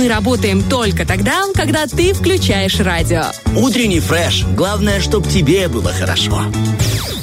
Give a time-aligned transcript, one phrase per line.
[0.00, 3.24] Мы работаем только тогда, когда ты включаешь радио.
[3.54, 4.46] Утренний фреш.
[4.56, 6.40] Главное, чтобы тебе было хорошо.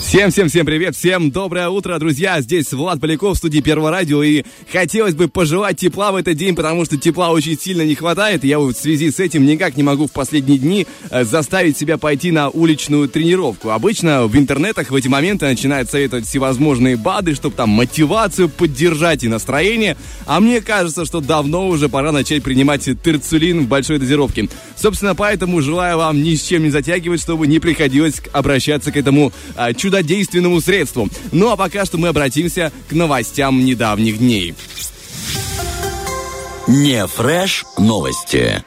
[0.07, 2.39] Всем-всем-всем привет, всем доброе утро, друзья.
[2.39, 4.23] Здесь Влад Поляков в студии Первого радио.
[4.23, 8.45] И хотелось бы пожелать тепла в этот день, потому что тепла очень сильно не хватает.
[8.45, 11.97] Я вот в связи с этим никак не могу в последние дни э, заставить себя
[11.97, 13.71] пойти на уличную тренировку.
[13.71, 19.27] Обычно в интернетах в эти моменты начинают советовать всевозможные БАДы, чтобы там мотивацию поддержать и
[19.27, 19.97] настроение.
[20.25, 24.47] А мне кажется, что давно уже пора начать принимать терцулин в большой дозировке.
[24.77, 29.33] Собственно, поэтому желаю вам ни с чем не затягивать, чтобы не приходилось обращаться к этому
[29.57, 31.09] а, чудо чудодейственному средству.
[31.31, 34.53] Ну а пока что мы обратимся к новостям недавних дней.
[36.67, 38.61] Не фреш новости.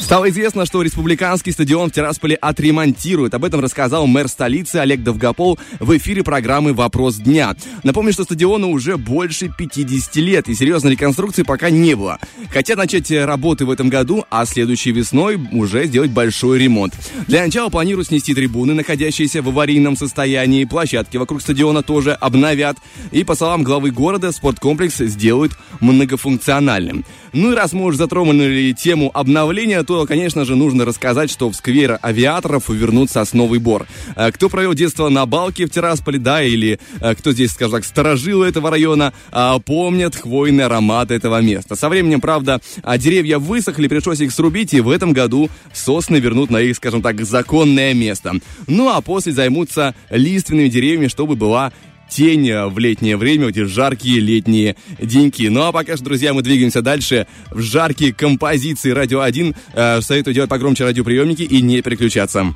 [0.00, 3.34] Стало известно, что республиканский стадион в Тирасполе отремонтируют.
[3.34, 7.54] Об этом рассказал мэр столицы Олег Довгопол в эфире программы «Вопрос дня».
[7.82, 12.18] Напомню, что стадиону уже больше 50 лет, и серьезной реконструкции пока не было.
[12.50, 16.94] Хотят начать работы в этом году, а следующей весной уже сделать большой ремонт.
[17.26, 20.64] Для начала планируют снести трибуны, находящиеся в аварийном состоянии.
[20.64, 22.78] Площадки вокруг стадиона тоже обновят.
[23.12, 27.04] И, по словам главы города, спорткомплекс сделают многофункциональным.
[27.32, 31.54] Ну и раз мы уже затронули тему обновления, то конечно же, нужно рассказать, что в
[31.54, 33.86] сквер авиаторов вернут сосновый бор.
[34.16, 37.84] Э, кто провел детство на Балке в Тирасполе, да, или э, кто здесь, скажем так,
[37.86, 41.74] сторожил этого района, э, помнят хвойный аромат этого места.
[41.74, 42.60] Со временем, правда,
[42.98, 47.24] деревья высохли, пришлось их срубить, и в этом году сосны вернут на их, скажем так,
[47.24, 48.34] законное место.
[48.66, 51.72] Ну а после займутся лиственными деревьями, чтобы была
[52.12, 55.48] тень в летнее время, эти жаркие летние деньки.
[55.48, 59.56] Ну а пока что, друзья, мы двигаемся дальше в жаркие композиции «Радио 1».
[59.74, 62.54] Э, советую делать погромче радиоприемники и не переключаться.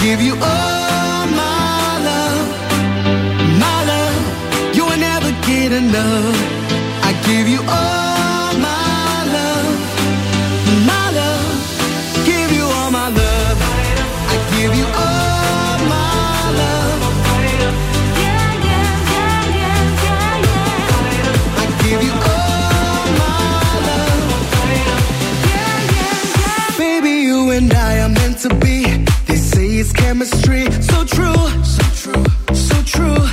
[0.00, 0.57] give you all
[30.18, 30.64] chemistry.
[30.82, 33.27] So true, so true, so true.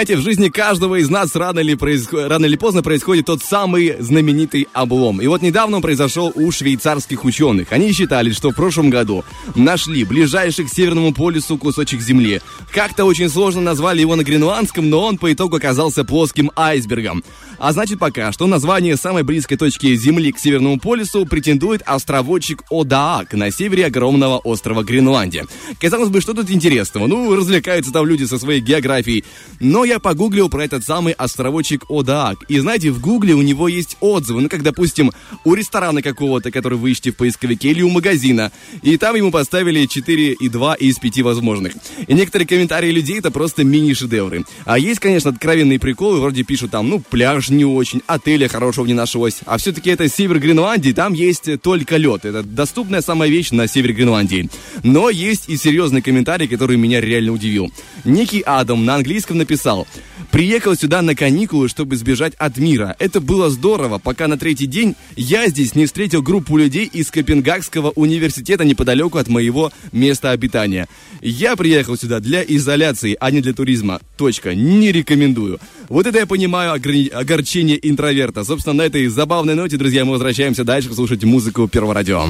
[0.00, 2.26] Знаете, в жизни каждого из нас рано или, происход...
[2.26, 5.20] рано или поздно происходит тот самый знаменитый облом.
[5.20, 7.70] И вот недавно он произошел у швейцарских ученых.
[7.70, 12.40] Они считали, что в прошлом году нашли ближайший к Северному полюсу кусочек Земли.
[12.72, 17.22] Как-то очень сложно назвали его на гренландском, но он по итогу оказался плоским айсбергом.
[17.60, 23.34] А значит пока, что название самой близкой точки Земли к Северному полюсу претендует островочек Одаак
[23.34, 25.46] на севере огромного острова Гренландия.
[25.78, 27.06] Казалось бы, что тут интересного?
[27.06, 29.26] Ну, развлекаются там люди со своей географией.
[29.60, 32.38] Но я погуглил про этот самый островочек Одаак.
[32.48, 34.40] И знаете, в гугле у него есть отзывы.
[34.40, 35.12] Ну, как, допустим,
[35.44, 38.52] у ресторана какого-то, который вы ищете в поисковике, или у магазина.
[38.80, 41.74] И там ему поставили 4,2 из 5 возможных.
[42.06, 44.46] И некоторые комментарии людей это просто мини-шедевры.
[44.64, 48.94] А есть, конечно, откровенные приколы, вроде пишут там, ну, пляж не очень, отеля хорошего не
[48.94, 49.38] нашлось.
[49.46, 52.24] А все-таки это север Гренландии, там есть только лед.
[52.24, 54.48] Это доступная самая вещь на севере Гренландии.
[54.82, 57.72] Но есть и серьезный комментарий, который меня реально удивил.
[58.04, 59.86] Некий Адам на английском написал,
[60.30, 62.96] приехал сюда на каникулы, чтобы сбежать от мира.
[62.98, 67.90] Это было здорово, пока на третий день я здесь не встретил группу людей из Копенгагского
[67.90, 70.88] университета неподалеку от моего места обитания.
[71.20, 74.00] Я приехал сюда для изоляции, а не для туризма.
[74.16, 74.54] Точка.
[74.54, 75.60] Не рекомендую.
[75.90, 78.44] Вот это я понимаю огорчение интроверта.
[78.44, 82.24] Собственно, на этой забавной ноте, друзья, мы возвращаемся дальше слушать музыку Первого радио.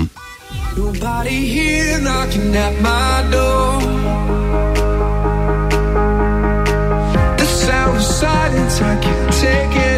[8.00, 9.89] Silence I can't take anymore.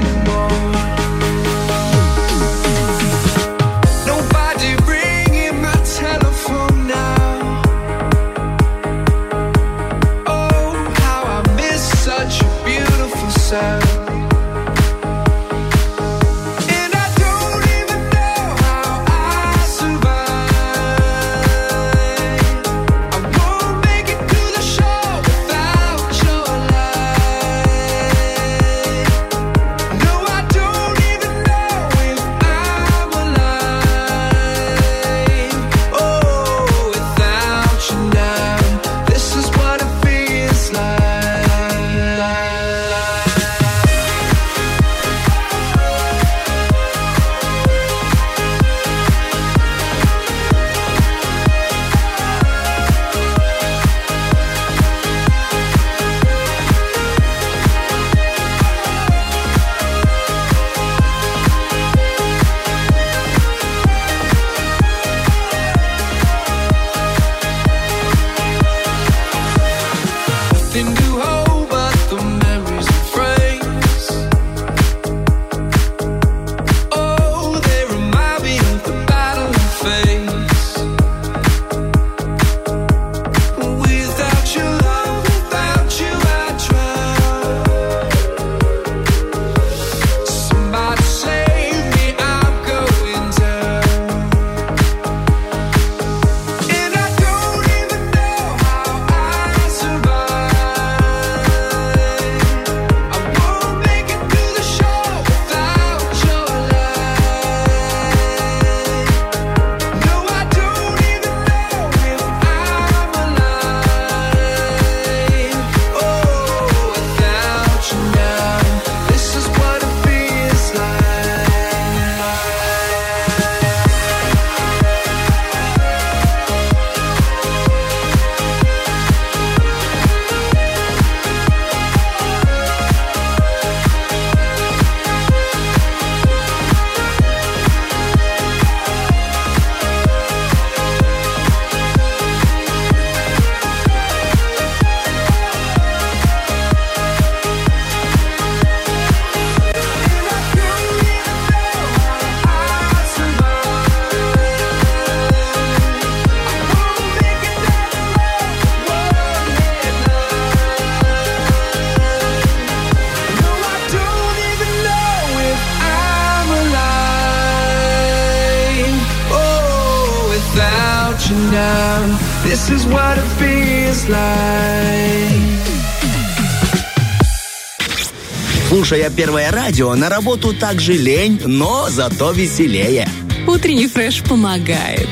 [178.68, 183.06] Слушая Первое радио, на работу также лень, но зато веселее.
[183.46, 185.08] Утренний фреш помогает.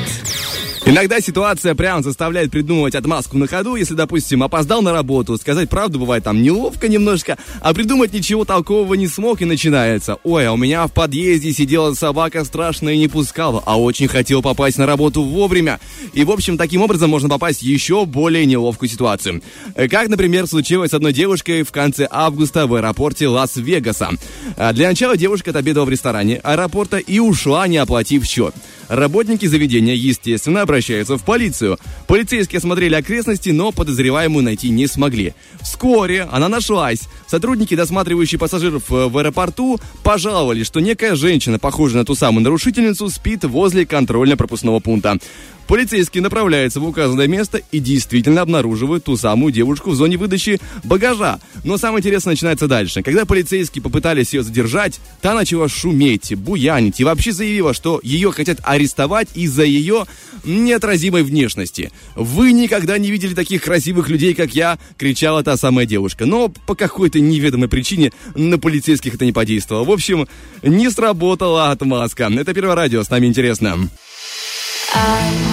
[0.87, 6.01] Иногда ситуация прям заставляет придумывать отмазку на ходу, если, допустим, опоздал на работу, сказать правду
[6.01, 10.17] бывает там неловко немножко, а придумать ничего толкового не смог и начинается.
[10.25, 14.43] Ой, а у меня в подъезде сидела собака страшная и не пускала, а очень хотел
[14.43, 15.81] попасть на работу вовремя.
[16.15, 19.43] И, в общем, таким образом можно попасть в еще более неловкую ситуацию.
[19.75, 24.11] Э, как, например, случилось с одной девушкой в конце августа в аэропорте Лас-Вегаса.
[24.57, 28.55] А для начала девушка отобедала в ресторане аэропорта и ушла, не оплатив счет.
[28.91, 31.79] Работники заведения, естественно, обращаются в полицию.
[32.09, 35.33] Полицейские осмотрели окрестности, но подозреваемую найти не смогли.
[35.63, 37.03] Вскоре она нашлась.
[37.29, 43.09] Сотрудники, досматривающие пассажиров э, в аэропорту, пожаловали, что некая женщина, похожая на ту самую нарушительницу,
[43.11, 45.19] спит возле контрольно-пропускного пункта.
[45.71, 51.39] Полицейские направляются в указанное место и действительно обнаруживают ту самую девушку в зоне выдачи багажа.
[51.63, 53.05] Но самое интересное начинается дальше.
[53.05, 58.59] Когда полицейские попытались ее задержать, та начала шуметь, буянить и вообще заявила, что ее хотят
[58.65, 60.07] арестовать из-за ее
[60.43, 61.93] неотразимой внешности.
[62.17, 66.27] «Вы никогда не видели таких красивых людей, как я!»— кричала та самая девушка.
[66.27, 69.85] Но по какой-то неведомой причине на полицейских это не подействовало.
[69.85, 70.27] В общем,
[70.65, 72.25] не сработала отмазка.
[72.25, 73.89] Это Первое радио, с нами интересно.
[74.93, 75.50] reminisce.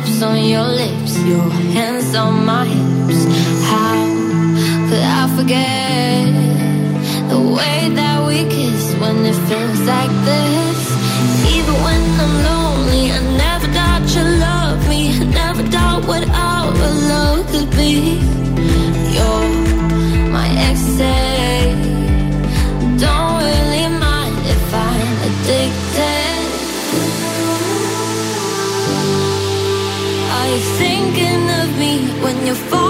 [0.00, 3.24] Lips on your lips, your hands on my hips.
[3.70, 3.94] How
[4.88, 6.26] could I forget
[7.28, 10.78] the way that we kiss when it feels like this?
[11.54, 15.00] Even when I'm lonely, I never doubt you love me.
[15.20, 16.72] I never doubt what our
[17.12, 18.20] love could be.
[19.16, 19.48] You're
[20.36, 21.08] my ecstasy.
[23.04, 23.39] Don't
[32.32, 32.89] when you fall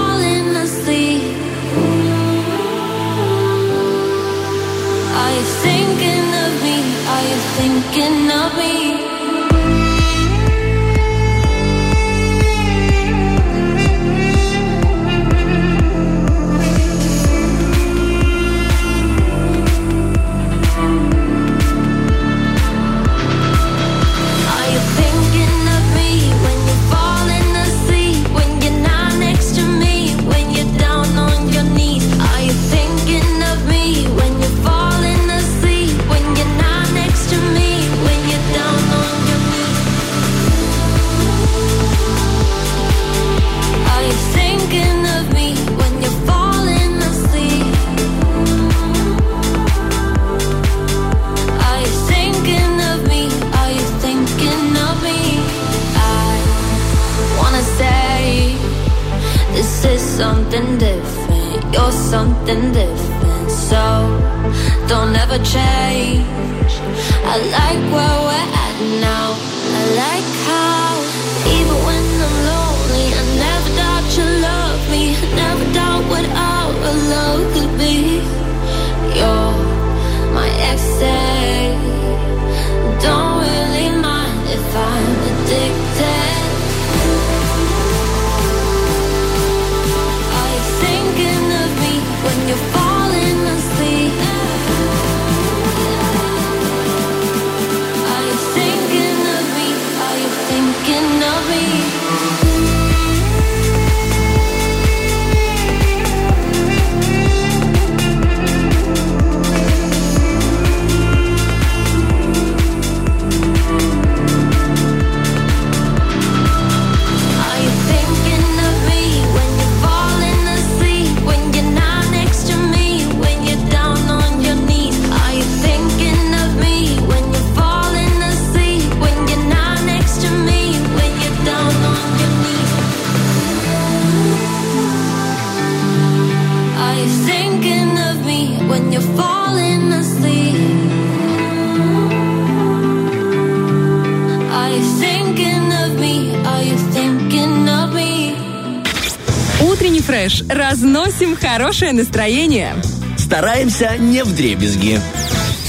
[152.01, 152.77] настроение.
[153.19, 154.99] Стараемся не вдребезги.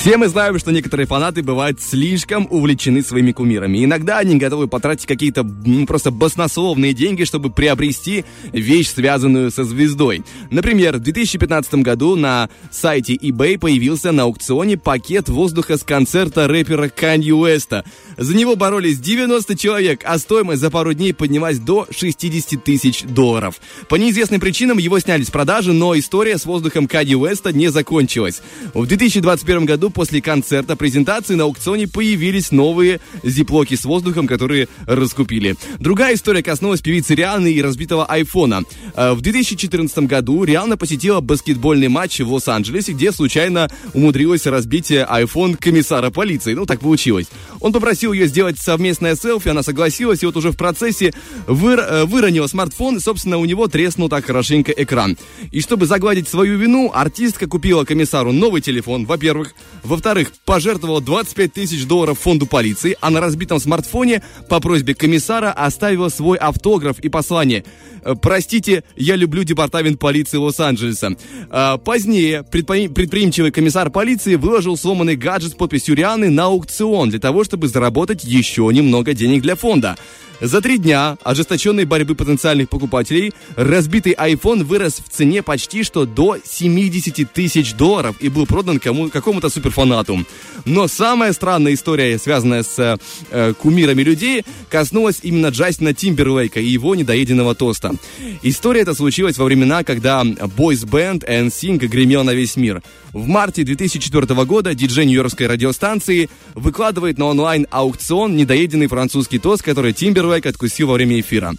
[0.02, 3.84] Все мы знаем, что некоторые фанаты бывают слишком увлечены своими кумирами.
[3.84, 5.46] Иногда они готовы потратить какие-то
[5.86, 10.24] просто баснословные деньги, чтобы приобрести вещь, связанную со звездой.
[10.52, 16.90] Например, в 2015 году на сайте eBay появился на аукционе пакет воздуха с концерта рэпера
[16.90, 17.86] Канье Уэста.
[18.18, 23.62] За него боролись 90 человек, а стоимость за пару дней поднялась до 60 тысяч долларов.
[23.88, 28.42] По неизвестным причинам его сняли с продажи, но история с воздухом Канье Уэста не закончилась.
[28.74, 35.56] В 2021 году после концерта презентации на аукционе появились новые зиплоки с воздухом, которые раскупили.
[35.80, 38.64] Другая история коснулась певицы Рианы и разбитого айфона.
[38.96, 45.56] Э, В 2014 году Риана посетила баскетбольный матч в Лос-Анджелесе, где случайно умудрилась разбить айфон
[45.56, 46.54] комиссара полиции.
[46.54, 47.28] Ну, так получилось.
[47.60, 51.14] Он попросил ее сделать совместное селфи, она согласилась, и вот уже в процессе
[51.48, 55.18] выр- э, выронила смартфон, и, собственно, у него треснул так хорошенько экран.
[55.52, 61.86] И чтобы загладить свою вину, артистка купила комиссару новый телефон, во-первых, Во-вторых, пожертвовала 25 тысяч
[61.88, 67.66] долларов фонду полиции, а на разбитом смартфоне по просьбе комиссара оставила свой автограф и послание.
[68.04, 71.16] «Э, Простите, я люблю департамент полиции Лос-Анджелеса.
[71.50, 77.20] А, Позднее предпри- предприимчивый комиссар полиции выложил сломанный гаджет с подписью Рианы на аукцион для
[77.20, 79.98] того, чтобы заработать еще немного денег для фонда.
[80.42, 86.38] За три дня ожесточенной борьбы потенциальных покупателей разбитый iPhone вырос в цене почти что до
[86.44, 90.26] 70 тысяч долларов и был продан кому, какому-то суперфанату.
[90.66, 92.98] Но самая странная история, связанная с
[93.30, 97.94] э, кумирами людей, коснулась именно Джастина Тимберлейка и его недоеденного тоста.
[98.42, 102.82] История эта случилась во времена, когда бойс-бенд NSYNC гремел на весь мир.
[103.14, 110.31] В марте 2004 года диджей нью-йоркской радиостанции выкладывает на онлайн-аукцион недоеденный французский тост, который Тимберлейк
[110.40, 111.54] откусил во время эфира.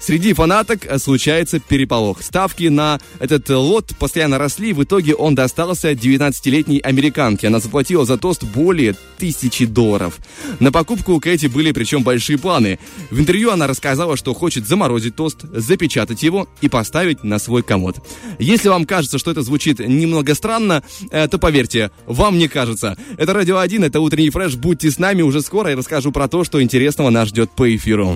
[0.00, 2.22] Среди фанаток э, случается переполох.
[2.22, 7.48] Ставки на этот э, лот постоянно росли, в итоге он достался 19-летней американке.
[7.48, 10.18] Она заплатила за тост более тысячи долларов.
[10.58, 12.78] На покупку у Кэти были причем большие планы.
[13.10, 17.96] В интервью она рассказала, что хочет заморозить тост, запечатать его и поставить на свой комод.
[18.38, 22.96] Если вам кажется, что это звучит немного странно, э, то поверьте, вам не кажется.
[23.18, 24.54] Это Радио 1, это утренний фреш.
[24.54, 28.09] Будьте с нами уже скоро и расскажу про то, что интересного нас ждет по эфиру.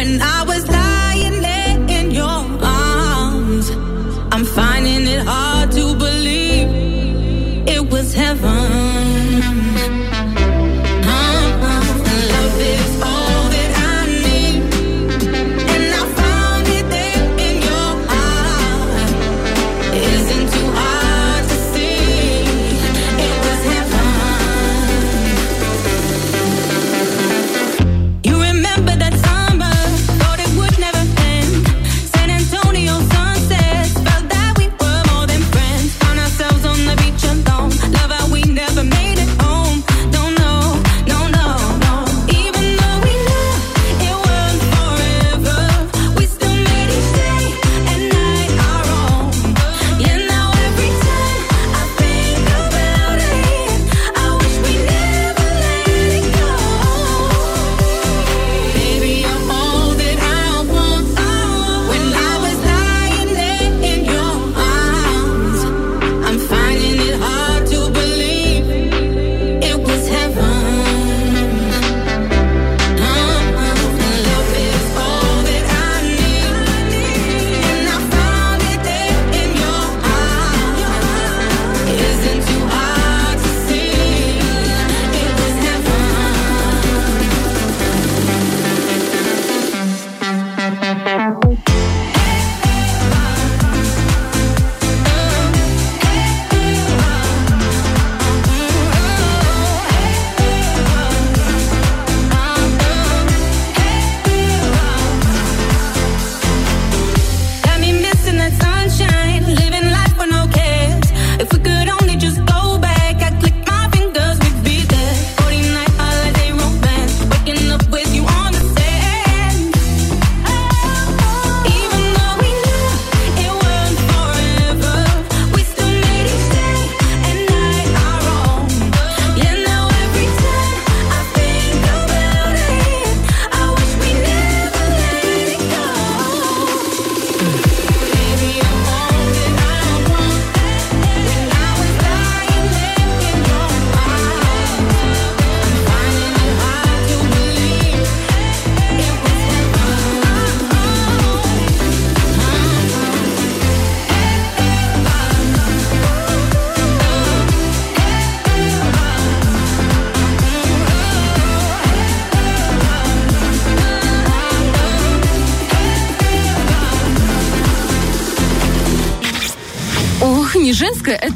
[0.00, 0.39] When I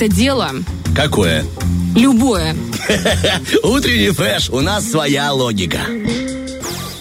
[0.05, 0.51] это дело.
[0.95, 1.45] Какое?
[1.97, 2.55] Любое.
[3.63, 5.81] Утренний фреш, у нас своя логика.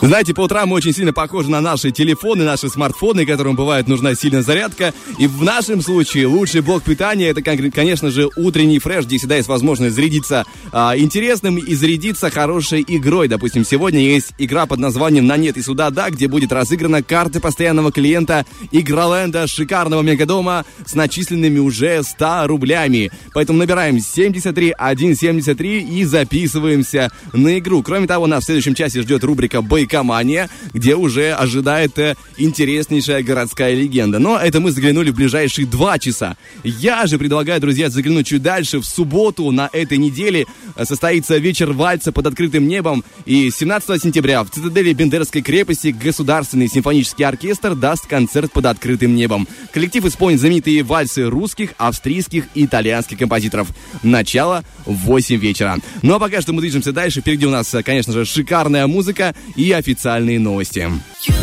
[0.01, 4.15] Знаете, по утрам мы очень сильно похожи на наши телефоны, наши смартфоны, которым бывает нужна
[4.15, 4.93] сильная зарядка.
[5.17, 9.37] И в нашем случае лучший блок питания это, кон- конечно же, утренний фреш, где всегда
[9.37, 13.29] есть возможность зарядиться а, интересным и зарядиться хорошей игрой.
[13.29, 17.39] Допустим, сегодня есть игра под названием «На нет и сюда да», где будет разыграна карты
[17.39, 23.09] постоянного клиента Игроленда шикарного мегадома с начисленными уже 100 рублями.
[23.33, 27.81] Поэтому набираем 73 173 и записываемся на игру.
[27.83, 29.93] Кроме того, нас в следующем часе ждет рубрика «Бойкот».
[29.93, 34.17] Музыкомания, где уже ожидает э, интереснейшая городская легенда.
[34.17, 36.35] Но это мы заглянули в ближайшие два часа.
[36.63, 38.79] Я же предлагаю, друзья, заглянуть чуть дальше.
[38.79, 40.47] В субботу на этой неделе
[40.83, 43.03] состоится вечер вальса под открытым небом.
[43.25, 49.47] И 17 сентября в цитадели Бендерской крепости Государственный симфонический оркестр даст концерт под открытым небом.
[49.71, 53.69] Коллектив исполнит знаменитые вальсы русских, австрийских и итальянских композиторов.
[54.03, 55.77] Начало в 8 вечера.
[56.01, 57.21] Ну а пока что мы движемся дальше.
[57.21, 60.89] Впереди у нас, э, конечно же, шикарная музыка и официальные новости.
[61.27, 61.33] You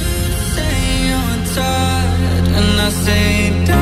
[0.54, 3.79] say you're tired, and I say,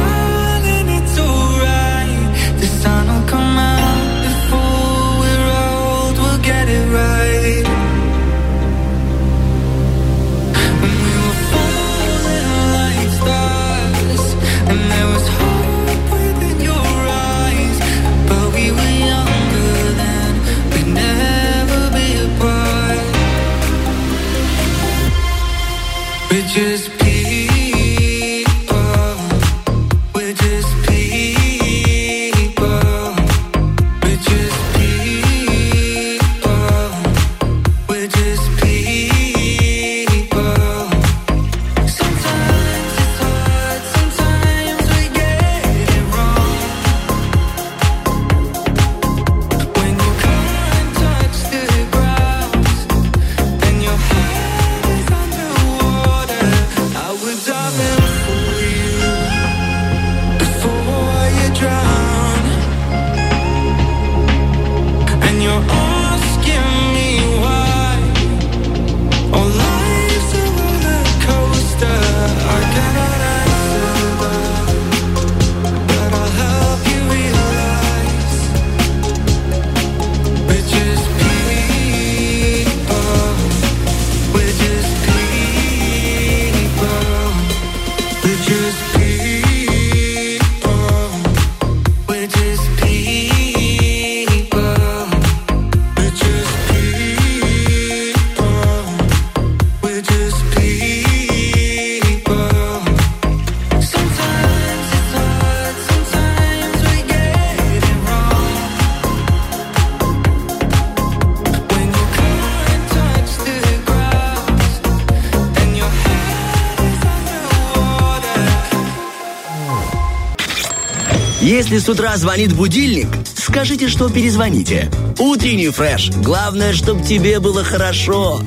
[121.68, 124.90] Если с утра звонит будильник, скажите, что перезвоните.
[125.18, 126.10] Утренний фреш.
[126.24, 128.40] Главное, чтобы тебе было хорошо.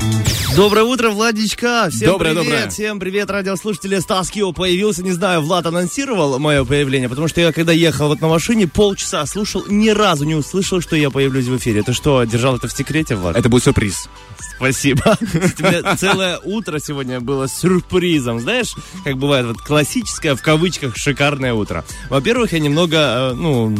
[0.56, 1.90] Доброе утро, Владичка!
[1.92, 2.44] Всем Доброе, привет!
[2.44, 2.70] доброе.
[2.72, 4.00] Всем привет, радиослушатели!
[4.00, 8.22] Стас Кио появился, не знаю, Влад анонсировал мое появление, потому что я, когда ехал вот
[8.22, 11.84] на машине, полчаса слушал, ни разу не услышал, что я появлюсь в эфире.
[11.84, 13.38] Ты что, держал это в секрете, Влад?
[13.38, 14.10] Это будет сюрприз.
[14.62, 15.18] Спасибо.
[15.58, 18.40] Тебе целое утро сегодня было сюрпризом.
[18.40, 21.84] Знаешь, как бывает, вот классическое, в кавычках, шикарное утро.
[22.10, 23.76] Во-первых, я немного, э, ну,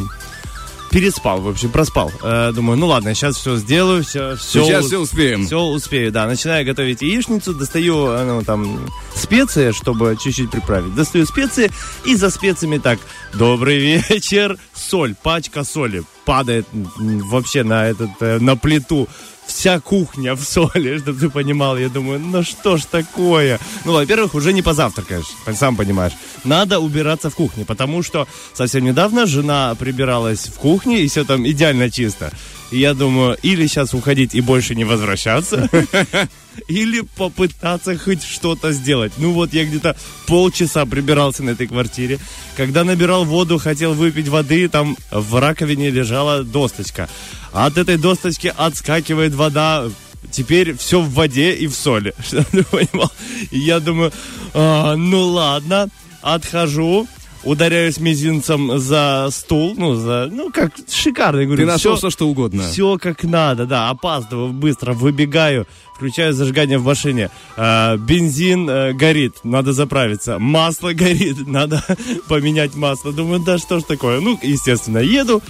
[0.90, 2.12] переспал, в общем, проспал.
[2.24, 5.46] Э, Думаю, ну ладно, сейчас все сделаю, все, все, Сейчас все успеем.
[5.46, 6.26] все успею, да.
[6.26, 10.96] Начинаю готовить яичницу, достаю, э, ну, там, специи, чтобы чуть-чуть приправить.
[10.96, 11.72] Достаю специи,
[12.06, 12.98] и за специями так,
[13.36, 13.78] добрый
[14.10, 19.08] вечер, соль, пачка соли падает вообще на этот, на плиту.
[19.52, 21.78] Вся кухня в соли, чтобы ты понимал.
[21.78, 23.60] Я думаю, ну что ж такое?
[23.86, 26.14] Ну, во-первых, уже не позавтракаешь, сам понимаешь.
[26.46, 31.46] Надо убираться в кухне, потому что совсем недавно жена прибиралась в кухне, и все там
[31.46, 32.32] идеально чисто.
[32.72, 35.70] Я думаю, или сейчас уходить и больше не возвращаться,
[36.70, 39.12] или попытаться хоть что-то сделать.
[39.18, 42.20] Ну вот я где-то полчаса прибирался на этой квартире.
[42.56, 47.10] Когда набирал воду, хотел выпить воды, там в раковине лежала досточка.
[47.52, 49.86] От этой досточки отскакивает вода.
[50.32, 52.14] Теперь все в воде и в соли.
[52.26, 53.12] Чтобы ты понимал.
[53.52, 54.14] Я думаю,
[54.54, 55.90] «А, ну ладно,
[56.22, 57.08] отхожу.
[57.44, 61.64] Ударяюсь мизинцем за стул, ну, за, ну, как шикарно, говорю.
[61.64, 62.64] Ты нашел «Всё- все, что угодно.
[62.64, 63.90] все как надо, да.
[63.90, 67.32] Опаздываю быстро, выбегаю, включаю зажигание в машине.
[67.58, 70.38] А, бензин э, горит, надо заправиться.
[70.38, 71.84] Масло горит, надо
[72.28, 73.12] поменять масло.
[73.12, 74.20] Думаю, да что ж такое.
[74.20, 75.42] Ну, естественно, еду.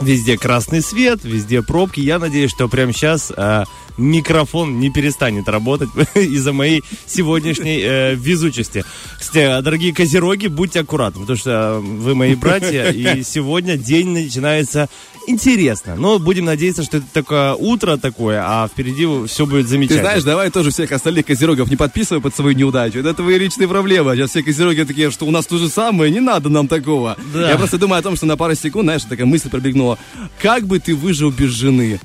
[0.00, 2.00] Везде красный свет, везде пробки.
[2.00, 3.32] Я надеюсь, что прямо сейчас
[3.96, 8.84] микрофон не перестанет работать из-за моей сегодняшней э, везучести.
[9.18, 14.88] Кстати, дорогие козероги, будьте аккуратны, потому что э, вы мои братья, и сегодня день начинается
[15.26, 15.94] интересно.
[15.96, 20.02] Но будем надеяться, что это такое утро такое, а впереди все будет Ты замечательно.
[20.02, 22.98] знаешь, давай тоже всех остальных козерогов не подписывай под свою неудачу.
[22.98, 24.14] Это твои личные проблемы.
[24.16, 27.16] Сейчас все козероги такие, что у нас то же самое, не надо нам такого.
[27.32, 27.50] Да.
[27.50, 29.98] Я просто думаю о том, что на пару секунд, знаешь, такая мысль пробегнула.
[30.40, 32.00] Как бы ты выжил без жены?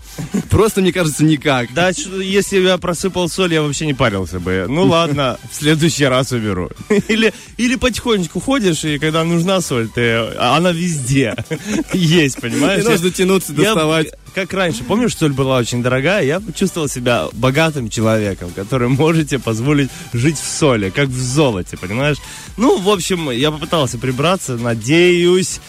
[0.50, 1.74] Просто, мне кажется, никак.
[1.74, 1.90] Да,
[2.22, 4.66] если бы я просыпал соль, я вообще не парился бы.
[4.68, 6.70] Ну ладно, в следующий раз уберу.
[7.08, 11.36] Или, или потихонечку ходишь, и когда нужна соль, ты, а она везде
[11.94, 12.84] есть, понимаешь?
[12.84, 14.08] Не нужно тянуться, Я- доставать.
[14.34, 19.40] как раньше, помнишь, соль была очень дорогая, я чувствовал себя богатым человеком, который может себе
[19.40, 22.18] позволить жить в соли, как в золоте, понимаешь?
[22.58, 25.60] Ну, в общем, я попытался прибраться, надеюсь,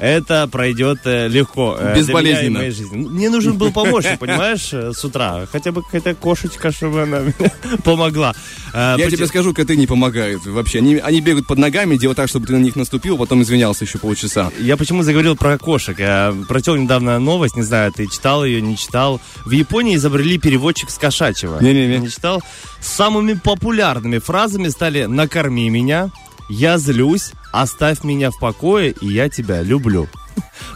[0.00, 1.76] это пройдет э, легко.
[1.78, 2.60] э, Безболезненно.
[2.60, 2.96] моей жизни.
[2.96, 5.46] Мне нужен был помощник, понимаешь, э, с утра.
[5.52, 7.34] Хотя бы какая-то кошечка, чтобы она мне
[7.84, 8.34] помогла.
[8.72, 10.78] Я тебе скажу, коты не помогают вообще.
[10.78, 13.98] Они, они бегают под ногами, делают так, чтобы ты на них наступил, потом извинялся еще
[13.98, 14.50] полчаса.
[14.60, 15.98] Я почему заговорил про кошек?
[15.98, 19.20] Я прочел недавно новость, не знаю, ты читал ее, не читал.
[19.44, 21.60] В Японии изобрели переводчик с кошачьего.
[21.60, 21.98] Не-не-не.
[21.98, 22.42] Не читал?
[22.80, 26.10] Самыми популярными фразами стали «накорми меня»,
[26.50, 30.08] «я злюсь», «оставь меня в покое» и «я тебя люблю».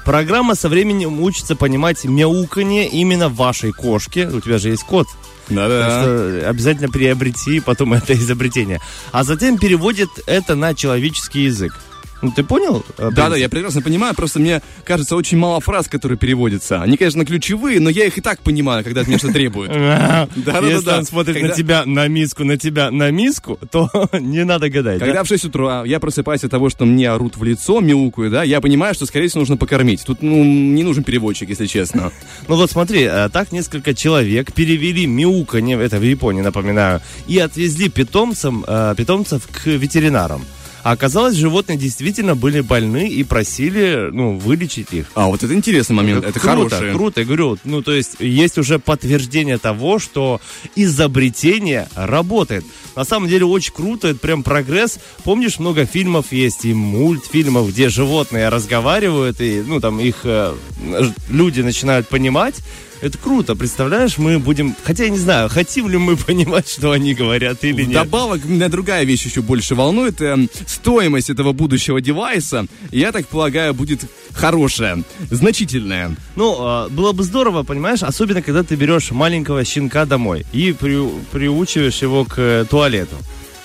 [0.05, 4.29] Программа со временем учится понимать мяуканье именно вашей кошки.
[4.33, 5.07] У тебя же есть кот.
[5.49, 6.49] Да-да.
[6.49, 8.81] обязательно приобрети потом это изобретение.
[9.13, 11.75] А затем переводит это на человеческий язык.
[12.23, 12.85] Ну, ты понял?
[12.99, 13.41] э, Да-да, принцип?
[13.41, 16.81] я прекрасно понимаю, просто мне кажется очень мало фраз, которые переводятся.
[16.83, 19.73] Они, конечно, ключевые, но я их и так понимаю, когда от меня что требуют.
[20.37, 24.99] Если он смотрит на тебя на миску, на тебя на миску, то не надо гадать.
[25.01, 25.07] да?
[25.07, 28.43] Когда в 6 утра я просыпаюсь от того, что мне орут в лицо, мяукают, да,
[28.43, 30.03] я понимаю, что, скорее всего, нужно покормить.
[30.05, 32.11] Тут, ну, не нужен переводчик, если честно.
[32.49, 37.89] Ну вот смотри, э, так несколько человек перевели мяуканье, это в Японии, напоминаю, и отвезли
[37.89, 40.45] питомцам, э, питомцев к ветеринарам.
[40.85, 45.07] А оказалось, животные действительно были больны и просили, ну, вылечить их.
[45.15, 46.93] А, вот это интересный момент, это круто, хорошее.
[46.93, 50.43] круто, я говорю, ну, то есть, есть уже подтверждение того, что
[50.77, 52.67] изобретение работает.
[52.97, 54.99] На самом деле, очень круто, это прям прогресс.
[55.23, 60.55] Помнишь, много фильмов есть и мультфильмов, где животные разговаривают, и, ну, там, их э,
[61.31, 62.57] люди начинают понимать.
[63.05, 64.75] Это круто, представляешь, мы будем...
[64.83, 67.93] Хотя я не знаю, хотим ли мы понимать, что они говорят или нет.
[67.93, 70.23] Добавок, меня другая вещь еще больше волнует.
[70.23, 76.17] эм, стоимость этого будущего девайса, я так полагаю, будет хорошая, значительная.
[76.35, 81.11] Ну, а, было бы здорово, понимаешь, особенно когда ты берешь маленького щенка домой и при-
[81.31, 83.17] приучиваешь его к э, туалету.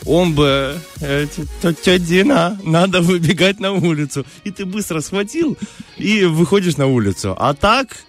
[0.05, 1.27] Он бы, э,
[1.61, 4.25] тетя Дина, надо выбегать на улицу.
[4.43, 5.57] И ты быстро схватил
[5.97, 7.35] и выходишь на улицу.
[7.39, 8.03] А так,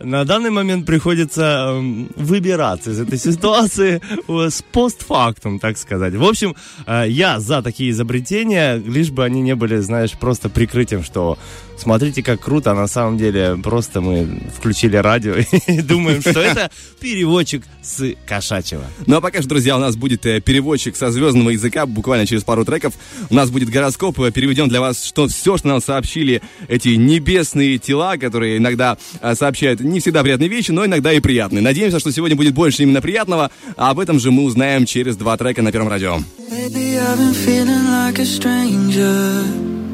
[0.00, 6.14] на данный момент приходится эм, выбираться из этой ситуации э, с постфактум, так сказать.
[6.14, 6.54] В общем,
[6.86, 11.38] э, я за такие изобретения, лишь бы они не были, знаешь, просто прикрытием, что
[11.78, 15.34] смотрите, как круто, а на самом деле просто мы включили радио
[15.66, 18.84] и думаем, что это переводчик с кошачьего.
[19.06, 22.44] Ну а пока что, друзья, у нас будет э, переводчик со звездного языка буквально через
[22.44, 22.94] пару треков.
[23.30, 27.78] У нас будет гороскоп, э, переведем для вас что, все, что нам сообщили эти небесные
[27.78, 31.62] тела, которые иногда э, сообщают не всегда приятные вещи, но иногда и приятные.
[31.62, 35.36] Надеемся, что сегодня будет больше именно приятного, а об этом же мы узнаем через два
[35.36, 36.18] трека на Первом радио.
[36.50, 39.85] Lately I've been feeling like a stranger.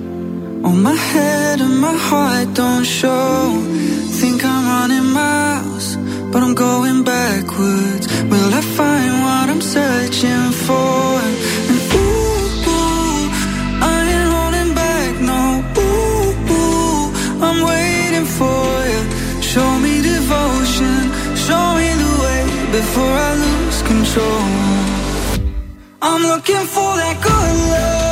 [0.65, 3.61] On my head and my heart don't show.
[4.21, 5.97] Think I'm running miles,
[6.31, 8.07] but I'm going backwards.
[8.31, 11.19] Will I find what I'm searching for?
[11.71, 13.23] And ooh, ooh,
[13.91, 15.41] I ain't holding back, no.
[15.83, 17.03] Ooh, ooh,
[17.47, 19.03] I'm waiting for you.
[19.43, 20.97] Show me devotion,
[21.47, 22.43] show me the way
[22.79, 24.45] before I lose control.
[26.01, 28.12] I'm looking for that good love.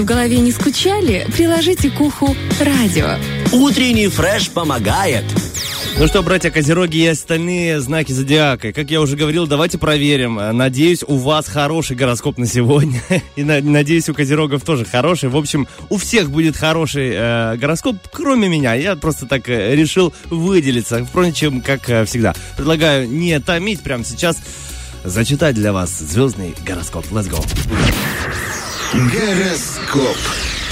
[0.00, 3.16] в голове не скучали, приложите к уху радио.
[3.52, 5.24] Утренний фреш помогает.
[5.98, 8.72] Ну что, братья Козероги и остальные знаки зодиака.
[8.72, 10.36] Как я уже говорил, давайте проверим.
[10.56, 13.02] Надеюсь, у вас хороший гороскоп на сегодня.
[13.36, 15.28] И на- надеюсь, у Козерогов тоже хороший.
[15.28, 18.74] В общем, у всех будет хороший э, гороскоп, кроме меня.
[18.74, 21.04] Я просто так э, решил выделиться.
[21.04, 22.34] Впрочем, как э, всегда.
[22.56, 24.36] Предлагаю не томить прямо сейчас.
[25.04, 27.06] Зачитать для вас звездный гороскоп.
[27.10, 27.44] Let's go.
[28.94, 30.16] Гороскоп.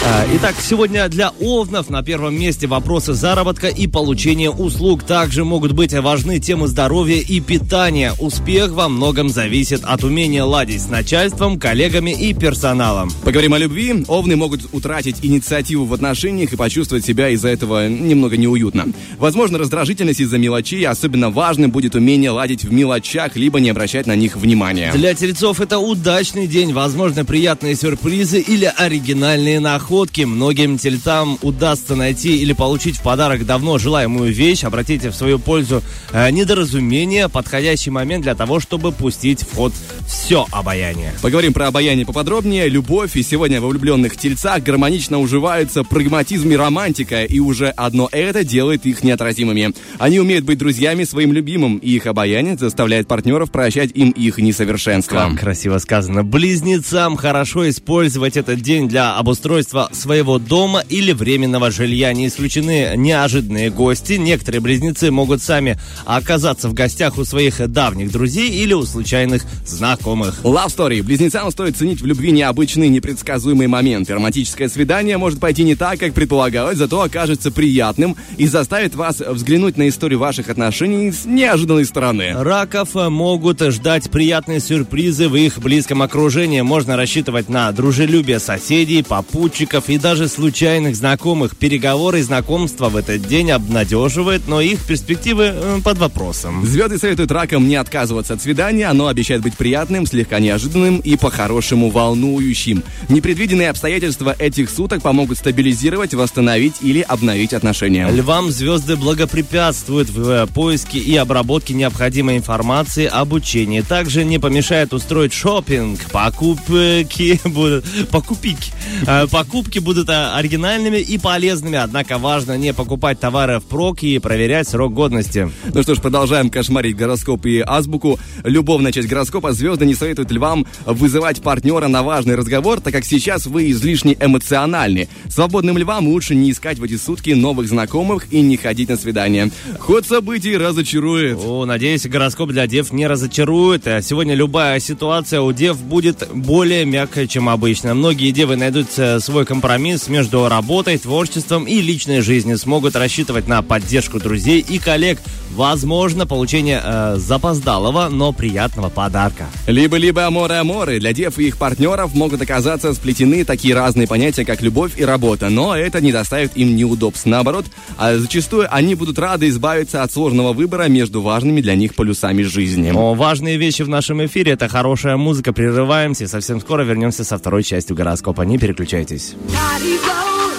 [0.05, 5.03] А, Итак, сегодня для овнов на первом месте вопросы заработка и получения услуг.
[5.03, 8.13] Также могут быть важны темы здоровья и питания.
[8.21, 13.11] Успех во многом зависит от умения ладить с начальством, коллегами и персоналом.
[13.25, 14.05] Поговорим о любви.
[14.07, 18.87] Овны могут утратить инициативу в отношениях и почувствовать себя из-за этого немного неуютно.
[19.19, 20.87] Возможно, раздражительность из-за мелочей.
[20.87, 24.93] Особенно важным будет умение ладить в мелочах, либо не обращать на них внимания.
[24.93, 29.86] Для тельцов это удачный день, возможно, приятные сюрпризы или оригинальные находки.
[29.91, 34.65] Многим тельцам удастся найти или получить в подарок давно желаемую вещь.
[34.65, 39.73] Обратите в свою пользу э, недоразумение, подходящий момент для того, чтобы пустить в ход
[40.07, 41.13] все обаяние.
[41.23, 42.69] Поговорим про обаяние поподробнее.
[42.69, 48.45] Любовь и сегодня во влюбленных тельцах гармонично уживаются прагматизм и романтика, и уже одно это
[48.45, 49.73] делает их неотразимыми.
[49.99, 55.29] Они умеют быть друзьями своим любимым, и их обаяние заставляет партнеров прощать им их несовершенство.
[55.29, 56.25] Как красиво сказано.
[56.25, 62.13] Близнецам хорошо использовать этот день для обустройства своего дома или временного жилья.
[62.13, 64.15] Не исключены неожиданные гости.
[64.15, 70.41] Некоторые близнецы могут сами оказаться в гостях у своих давних друзей или у случайных знакомых.
[70.43, 71.03] Love Story.
[71.03, 74.15] Близнецам стоит ценить в любви необычные, непредсказуемые моменты.
[74.15, 79.77] Романтическое свидание может пойти не так, как предполагалось, зато окажется приятным и заставит вас взглянуть
[79.77, 82.33] на историю ваших отношений с неожиданной стороны.
[82.35, 86.61] Раков могут ждать приятные сюрпризы в их близком окружении.
[86.63, 91.57] Можно рассчитывать на дружелюбие соседей, попутчиков и даже случайных знакомых.
[91.57, 96.65] Переговоры и знакомства в этот день обнадеживают, но их перспективы э, под вопросом.
[96.65, 101.91] Звезды советуют ракам не отказываться от свидания, оно обещает быть приятным, слегка неожиданным и по-хорошему
[101.91, 102.83] волнующим.
[103.09, 108.09] Непредвиденные обстоятельства этих суток помогут стабилизировать, восстановить или обновить отношения.
[108.11, 113.81] Львам звезды благопрепятствуют в э, поиске и обработке необходимой информации об учении.
[113.81, 116.01] Также не помешает устроить шопинг.
[116.11, 117.85] Покупки будут...
[118.11, 118.73] Покупики.
[119.07, 119.27] Э,
[119.57, 124.93] Покупки будут э, оригинальными и полезными, однако важно не покупать товары впрок и проверять срок
[124.93, 125.51] годности.
[125.73, 128.19] Ну что ж, продолжаем кошмарить гороскоп и азбуку.
[128.45, 133.47] Любовная часть гороскопа звезды не советуют львам вызывать партнера на важный разговор, так как сейчас
[133.47, 135.09] вы излишне эмоциональны.
[135.31, 139.51] Свободным львам лучше не искать в эти сутки новых знакомых и не ходить на свидания.
[139.79, 141.39] Ход событий разочарует.
[141.43, 143.87] О, надеюсь, гороскоп для дев не разочарует.
[143.87, 147.95] А Сегодня любая ситуация у дев будет более мягкой, чем обычно.
[147.95, 152.59] Многие девы найдут э, свой компромисс между работой, творчеством и личной жизнью.
[152.59, 155.19] Смогут рассчитывать на поддержку друзей и коллег.
[155.55, 159.47] Возможно, получение э, запоздалого, но приятного подарка.
[159.67, 161.01] Либо-либо аморы-аморы.
[161.01, 165.49] Для дев и их партнеров могут оказаться сплетены такие разные понятия, как любовь и работа.
[165.49, 167.25] Но это не доставит им неудобств.
[167.25, 167.65] Наоборот,
[167.97, 172.93] а зачастую они будут рады избавиться от сложного выбора между важными для них полюсами жизни.
[172.95, 174.53] О, важные вещи в нашем эфире.
[174.53, 175.53] Это хорошая музыка.
[175.53, 176.25] Прерываемся.
[176.25, 178.43] и Совсем скоро вернемся со второй частью гороскопа.
[178.43, 179.36] Не переключайтесь.
[179.45, 180.51] Body roll,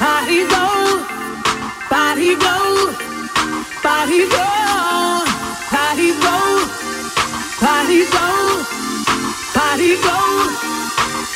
[0.00, 1.04] body roll,
[1.90, 2.92] body roll,
[3.82, 5.26] body roll,
[5.70, 6.58] body roll,
[7.60, 8.64] body roll,
[9.54, 10.48] body roll,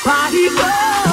[0.04, 1.05] body roll.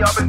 [0.00, 0.27] I've been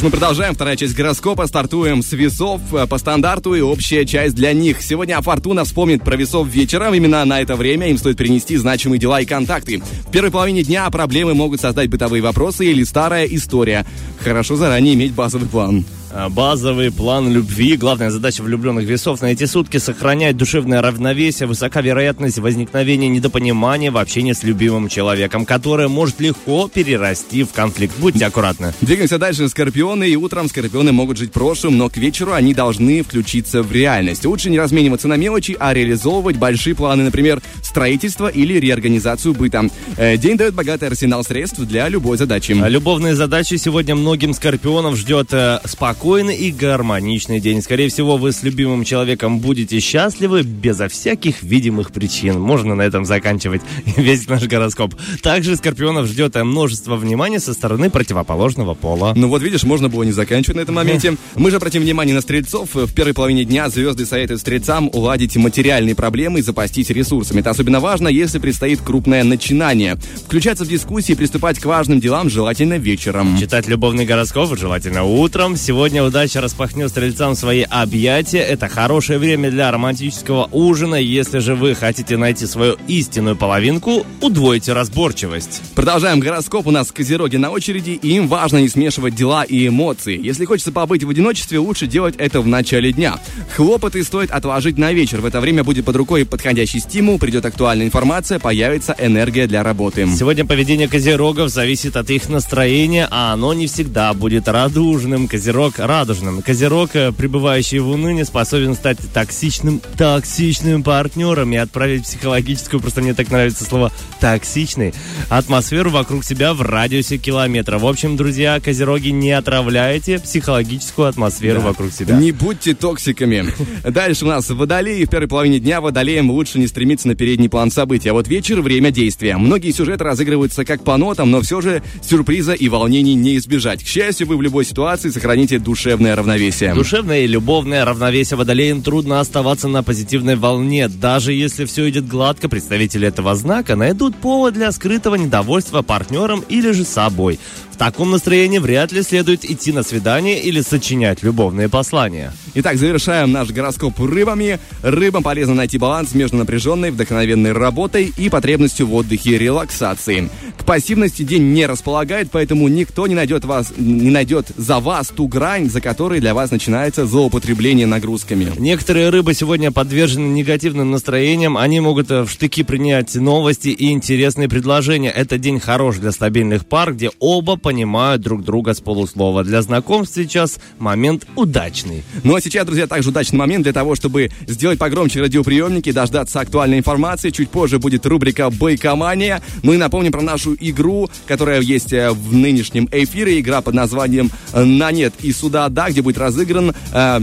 [0.00, 0.54] ж, мы продолжаем.
[0.54, 1.46] Вторая часть гороскопа.
[1.46, 4.82] Стартуем с весов э, по стандарту и общая часть для них.
[4.82, 6.94] Сегодня Фортуна вспомнит про весов вечером.
[6.94, 9.82] Именно на это время им стоит перенести значимые дела и контакты.
[10.06, 13.86] В первой половине дня проблемы могут создать бытовые вопросы или старая история.
[14.20, 15.84] Хорошо заранее иметь базовый план.
[16.12, 17.76] А, Базовый план любви.
[17.76, 23.96] Главная задача влюбленных весов на эти сутки сохранять душевное равновесие, высока вероятность возникновения недопонимания в
[23.96, 27.96] общении с любимым человеком, которое может легко перерасти в конфликт.
[27.98, 28.72] Будьте аккуратны.
[28.80, 29.48] Двигаемся дальше.
[29.48, 30.08] Скорпионы.
[30.08, 34.24] И утром скорпионы могут жить прошлым, но к вечеру они должны включиться в реальность.
[34.24, 39.68] Лучше не размениваться на мелочи, а реализовывать большие планы, например, строительство или реорганизацию быта.
[39.96, 42.52] Э, День дает богатый арсенал средств для любой задачи.
[42.52, 45.60] Любовные задачи сегодня многим скорпионам ждет э,
[46.00, 47.60] спокойный и гармоничный день.
[47.60, 52.40] Скорее всего, вы с любимым человеком будете счастливы безо всяких видимых причин.
[52.40, 53.60] Можно на этом заканчивать
[53.98, 54.94] весь наш гороскоп.
[55.22, 59.12] Также скорпионов ждет множество внимания со стороны противоположного пола.
[59.14, 61.18] Ну вот видишь, можно было не заканчивать на этом моменте.
[61.34, 62.70] Мы же обратим внимание на стрельцов.
[62.74, 67.40] В первой половине дня звезды советуют стрельцам уладить материальные проблемы и запастись ресурсами.
[67.40, 69.98] Это особенно важно, если предстоит крупное начинание.
[70.24, 73.36] Включаться в дискуссии и приступать к важным делам желательно вечером.
[73.38, 75.56] Читать любовный гороскоп желательно утром.
[75.56, 78.38] Сегодня удача распахнет стрельцам свои объятия.
[78.38, 80.94] Это хорошее время для романтического ужина.
[80.94, 85.60] Если же вы хотите найти свою истинную половинку, удвойте разборчивость.
[85.74, 86.68] Продолжаем гороскоп.
[86.68, 90.16] У нас козероги на очереди, и им важно не смешивать дела и эмоции.
[90.22, 93.18] Если хочется побыть в одиночестве, лучше делать это в начале дня.
[93.56, 95.20] Хлопоты стоит отложить на вечер.
[95.20, 100.06] В это время будет под рукой подходящий стимул, придет актуальная информация, появится энергия для работы.
[100.06, 105.26] Сегодня поведение козерогов зависит от их настроения, а оно не всегда будет радужным.
[105.26, 106.42] Козерог радужным.
[106.42, 113.14] Козерог, э, пребывающий в унынии, способен стать токсичным, токсичным партнером и отправить психологическую, просто мне
[113.14, 114.94] так нравится слово токсичный,
[115.28, 117.78] атмосферу вокруг себя в радиусе километра.
[117.78, 122.16] В общем, друзья, козероги, не отравляйте психологическую атмосферу вокруг себя.
[122.16, 123.46] Не будьте токсиками.
[123.88, 125.04] Дальше у нас водолеи.
[125.04, 128.10] В первой половине дня водолеям лучше не стремиться на передний план событий.
[128.10, 129.36] А вот вечер– время действия.
[129.36, 133.82] Многие сюжеты разыгрываются как по нотам, но все же сюрприза и волнений не избежать.
[133.82, 136.74] К счастью, вы в любой ситуации сохраните душевное равновесие.
[136.74, 140.88] Душевное и любовное равновесие водолеям трудно оставаться на позитивной волне.
[140.88, 146.72] Даже если все идет гладко, представители этого знака найдут повод для скрытого недовольства партнером или
[146.72, 147.38] же собой.
[147.70, 152.34] В таком настроении вряд ли следует идти на свидание или сочинять любовные послания.
[152.54, 154.58] Итак, завершаем наш гороскоп рыбами.
[154.82, 160.28] Рыбам полезно найти баланс между напряженной, вдохновенной работой и потребностью в отдыхе и релаксации.
[160.58, 165.26] К пассивности день не располагает, поэтому никто не найдет, вас, не найдет за вас ту
[165.26, 168.52] грань, за которой для вас начинается злоупотребление нагрузками.
[168.58, 171.56] Некоторые рыбы сегодня подвержены негативным настроениям.
[171.56, 175.10] Они могут э, в штыки принять новости и интересные предложения.
[175.10, 179.44] Это день хорош для стабильных пар, где оба понимают друг друга с полуслова.
[179.44, 182.04] Для знакомств сейчас момент удачный.
[182.22, 186.78] Ну а сейчас, друзья, также удачный момент для того, чтобы сделать погромче радиоприемники, дождаться актуальной
[186.78, 187.30] информации.
[187.30, 189.42] Чуть позже будет рубрика «Бойкомания».
[189.62, 193.40] Ну и напомним про нашу игру, которая есть э, в нынешнем эфире.
[193.40, 197.20] Игра под названием «На нет и сюда да», где будет разыгран э,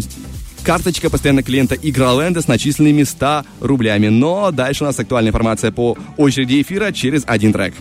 [0.64, 4.10] карточка постоянного клиента Игроленда с начисленными 100 рублями.
[4.10, 7.74] Но дальше у нас актуальная информация по очереди эфира через один трек.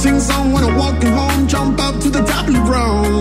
[0.00, 3.19] Sing song when I'm walking home, jump up to the top of the ground.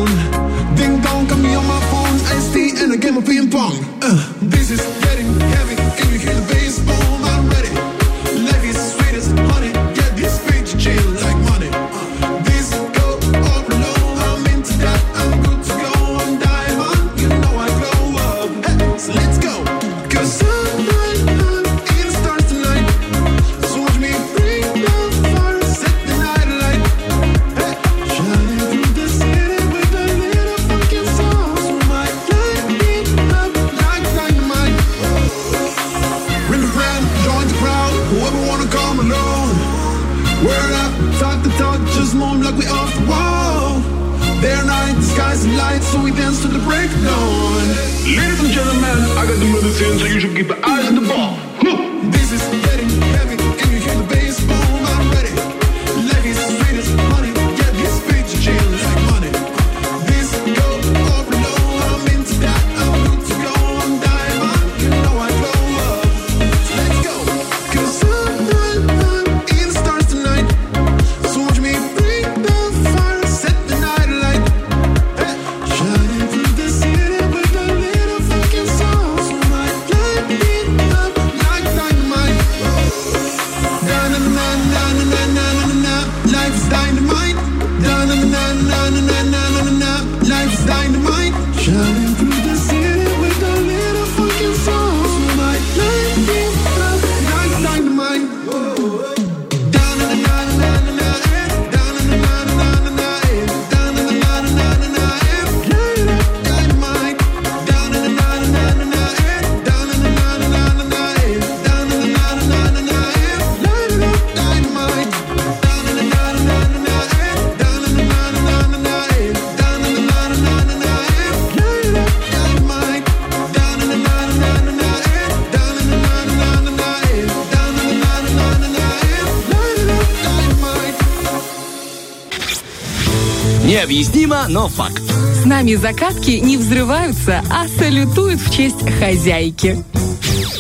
[134.50, 135.02] Но факт.
[135.42, 139.78] С нами закатки не взрываются, а салютуют в честь хозяйки.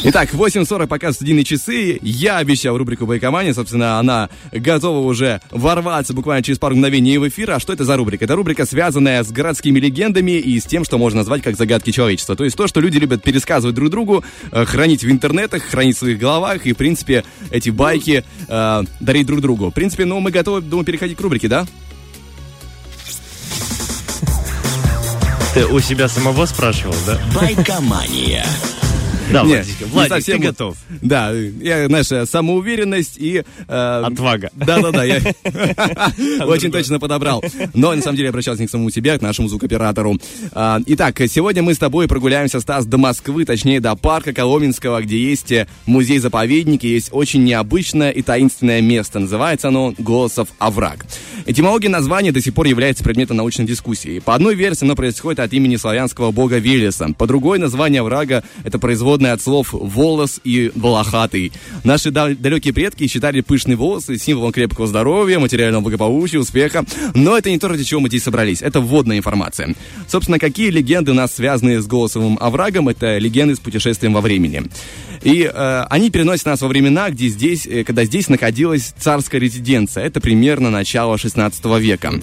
[0.01, 1.99] Итак, 8.40 пока студийные часы.
[2.01, 3.53] Я обещал рубрику «Байкомания».
[3.53, 7.51] Собственно, она готова уже ворваться буквально через пару мгновений в эфир.
[7.51, 8.23] А что это за рубрика?
[8.23, 12.37] Это рубрика, связанная с городскими легендами и с тем, что можно назвать как загадки человечества.
[12.37, 15.99] То есть то, что люди любят пересказывать друг другу, э, хранить в интернетах, хранить в
[15.99, 19.69] своих головах и, в принципе, эти байки э, дарить друг другу.
[19.69, 21.65] В принципе, ну, мы готовы, думаю, переходить к рубрике, да?
[25.67, 27.19] У себя самого спрашивал, да?
[27.35, 28.45] Байкомания.
[29.33, 30.77] Да, Не, Владик, совсем ты готов.
[31.01, 33.43] Да, я, знаешь, самоуверенность и...
[33.67, 34.49] э, Отвага.
[34.55, 35.19] Да-да-да, я
[36.45, 37.43] очень точно подобрал.
[37.73, 40.17] Но, на самом деле, обращался не к самому себе, а к нашему звукоператору.
[40.51, 45.17] А, Итак, сегодня мы с тобой прогуляемся, Стас, до Москвы, точнее, до парка Коломенского, где
[45.17, 49.19] есть э, музей-заповедник, и есть очень необычное и таинственное место.
[49.19, 51.05] Называется оно «Голосов овраг».
[51.45, 54.19] Этимология названия до сих пор является предметом научной дискуссии.
[54.19, 57.07] По одной версии оно происходит от имени славянского бога Велеса.
[57.17, 58.79] По другой название оврага– это
[59.19, 61.51] производное от слов «волос» и «волохатый».
[61.83, 66.85] Наши да- далекие предки считали пышные волосы символом крепкого здоровья, материального благополучия, успеха.
[67.15, 68.61] Но это не то, ради чего мы здесь собрались.
[68.61, 69.75] Это вводная информация.
[70.07, 72.87] Собственно, какие легенды у нас связаны с Голосовым оврагом?
[72.87, 74.63] Это легенды с путешествием во времени.
[75.23, 80.05] И э, они переносят нас во времена, где здесь, э, когда здесь находилась царская резиденция.
[80.05, 82.13] Это примерно начало 16 века.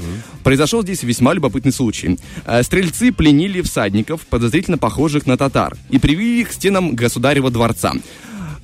[0.43, 2.19] Произошел здесь весьма любопытный случай.
[2.47, 7.93] Э, стрельцы пленили всадников, подозрительно похожих на татар, и привели их к стенам государева дворца.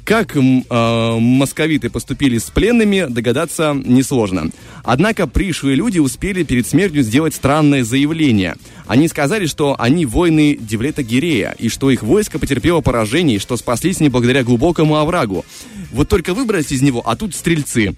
[0.04, 4.50] Как э, московиты поступили с пленными, догадаться несложно.
[4.82, 8.56] Однако пришлые люди успели перед смертью сделать странное заявление.
[8.88, 13.56] Они сказали, что они воины Девлета Гирея, и что их войско потерпело поражение, и что
[13.56, 15.44] спаслись не благодаря глубокому оврагу.
[15.92, 17.94] Вот только выбрались из него, а тут стрельцы.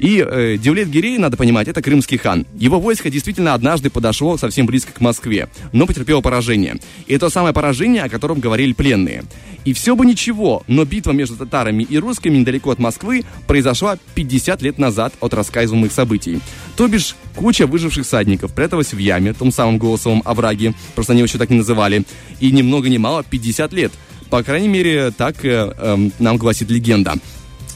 [0.00, 2.46] И э, Девлет Гирей, надо понимать, это крымский хан.
[2.58, 6.78] Его войско действительно однажды подошло совсем близко к Москве, но потерпело поражение.
[7.06, 9.24] И это самое поражение, о котором говорили пленные.
[9.66, 14.62] И все бы ничего, но битва между татарами и русскими недалеко от Москвы произошла 50
[14.62, 16.40] лет назад от рассказываемых событий.
[16.76, 21.26] То бишь, куча выживших всадников пряталась в яме, том самом голосовом овраге, просто они его
[21.26, 22.04] еще так не называли,
[22.40, 23.92] и ни много ни мало 50 лет.
[24.30, 27.16] По крайней мере, так э, эм, нам гласит легенда.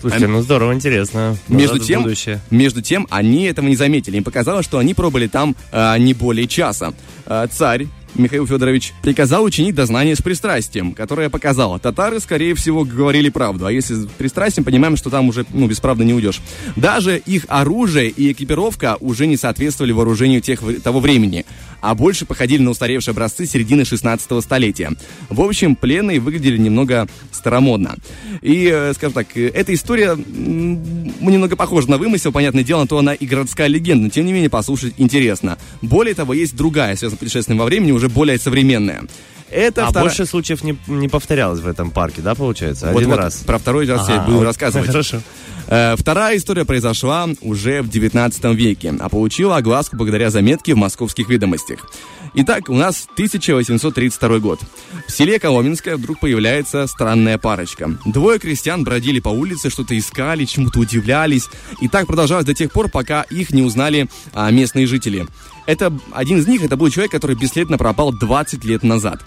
[0.04, 1.34] Слушайте, ну здорово, интересно.
[1.48, 2.40] Между тем, будущее.
[2.50, 4.18] между тем, они этого не заметили.
[4.18, 6.92] Им показалось, что они пробыли там э, не более часа.
[7.24, 7.86] Э, царь
[8.16, 11.78] Михаил Федорович приказал учинить дознание с пристрастием, которое показало.
[11.78, 13.66] Татары, скорее всего, говорили правду.
[13.66, 16.40] А если с пристрастием, понимаем, что там уже, ну, без правды не уйдешь.
[16.76, 21.44] Даже их оружие и экипировка уже не соответствовали вооружению тех, того времени,
[21.84, 24.92] а больше походили на устаревшие образцы середины 16 столетия.
[25.28, 27.96] В общем, пленные выглядели немного старомодно.
[28.40, 32.98] И, э, скажем так, э, эта история немного похожа на вымысел, понятное дело, на то
[32.98, 35.58] она и городская легенда, но тем не менее послушать интересно.
[35.82, 39.02] Более того, есть другая, связанная с путешествием во времени, уже более современная.
[39.54, 42.86] Это А вторая- больше случаев не, не повторялось в этом парке, да, получается?
[42.88, 43.36] Вот- Один вот раз.
[43.46, 44.44] Про второй раз я Ага, буду вот.
[44.44, 44.86] рассказывать.
[44.90, 45.20] Хорошо.
[45.68, 51.28] Э, Вторая история произошла уже в 19 веке, а получила огласку благодаря заметке в московских
[51.28, 51.78] ведомостях.
[52.36, 54.60] Итак, у нас 1832 год.
[55.06, 57.96] В селе Коломенское вдруг появляется странная парочка.
[58.04, 61.46] Двое крестьян бродили по улице, что-то искали, чему-то удивлялись.
[61.80, 65.26] И так продолжалось до тех пор, пока их не узнали а, местные жители.
[65.66, 69.24] Это один из них, это был человек, который бесследно пропал 20 лет назад.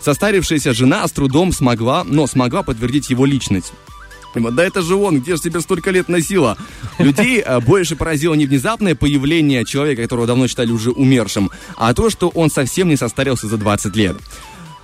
[0.00, 3.72] Состарившаяся жена с трудом смогла, но смогла подтвердить его личность.
[4.34, 6.56] Да это же он, где же тебя столько лет носило?
[6.98, 12.10] Людей э, больше поразило не внезапное появление человека, которого давно считали уже умершим, а то,
[12.10, 14.16] что он совсем не состарился за 20 лет.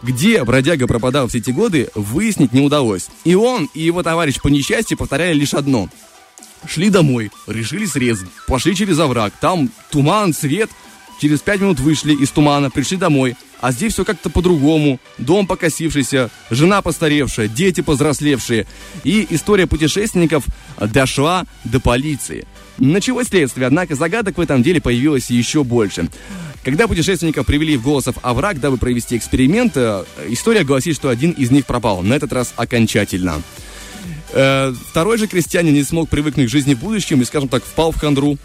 [0.02, 3.08] Где бродяга пропадал все эти годы, выяснить не удалось.
[3.24, 5.88] И он, и его товарищ по несчастью повторяли лишь одно.
[6.66, 10.70] Шли домой, решили срезать, пошли через овраг, там туман, свет,
[11.20, 16.30] через пять минут вышли из тумана, пришли домой, а здесь все как-то по-другому, дом покосившийся,
[16.50, 18.66] жена постаревшая, дети повзрослевшие,
[19.04, 20.44] и история путешественников
[20.78, 22.46] дошла до полиции.
[22.78, 26.08] Началось следствие, однако загадок в этом деле появилось еще больше.
[26.62, 31.52] Когда путешественников привели в Голосов овраг, дабы провести эксперимент, э, история гласит, что один из
[31.52, 33.40] них пропал, на этот раз окончательно.
[34.32, 37.92] Э, Второй же крестьянин не смог привыкнуть к жизни в будущем и, скажем так, впал
[37.92, 38.38] в хандру.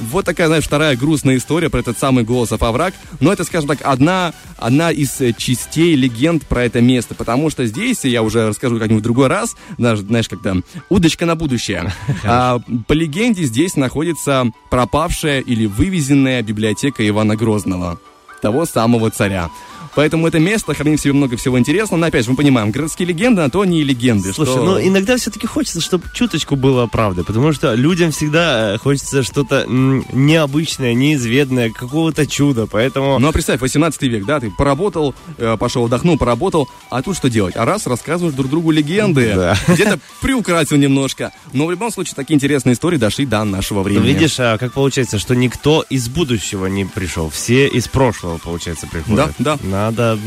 [0.00, 2.94] Вот такая, знаешь, вторая грустная история про этот самый Голосов овраг.
[3.20, 7.14] Но это, скажем так, одна, одна из э, частей легенд про это место.
[7.14, 11.34] Потому что здесь, я уже расскажу как-нибудь в другой раз, даже, знаешь, как-то удочка на
[11.34, 11.92] будущее.
[12.24, 17.98] А, по легенде здесь находится пропавшая или вывезенная библиотека Ивана Грозного.
[18.42, 19.50] Того самого царя.
[19.98, 21.98] Поэтому это место хранит в себе много всего интересного.
[21.98, 24.32] Но опять же, мы понимаем, городские легенды, а то не легенды.
[24.32, 24.62] Слушай, что...
[24.62, 29.64] ну иногда все-таки хочется, чтобы чуточку было правды, потому что людям всегда э, хочется что-то
[29.66, 33.18] необычное, неизведанное, какого-то чуда, поэтому...
[33.18, 37.28] Ну а представь, 18 век, да, ты поработал, э, пошел отдохнул, поработал, а тут что
[37.28, 37.56] делать?
[37.56, 39.56] А раз рассказываешь друг другу легенды, Да.
[39.66, 41.32] где-то приукрасил немножко.
[41.52, 44.06] Но в любом случае такие интересные истории дошли до нашего Ну, времени.
[44.06, 49.34] видишь, а, как получается, что никто из будущего не пришел, все из прошлого, получается, приходят.
[49.40, 49.87] Да, да.
[49.88, 50.18] Надо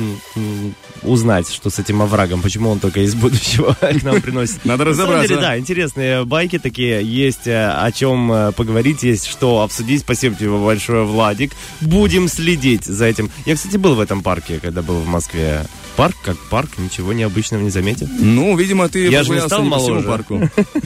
[1.04, 4.66] узнать, что с этим оврагом, почему он только из будущего к нам приносит.
[4.66, 5.28] Надо На разобраться.
[5.28, 10.02] деле, да, интересные байки такие, есть э, о чем э, поговорить, есть что обсудить.
[10.02, 11.52] Спасибо тебе большое, Владик.
[11.80, 13.30] Будем следить за этим.
[13.46, 15.66] Я, кстати, был в этом парке, когда был в Москве.
[15.98, 18.08] Парк как парк, ничего необычного не заметил.
[18.20, 20.08] Ну, видимо, ты Я же не стал всему моложе.
[20.08, 20.42] парку.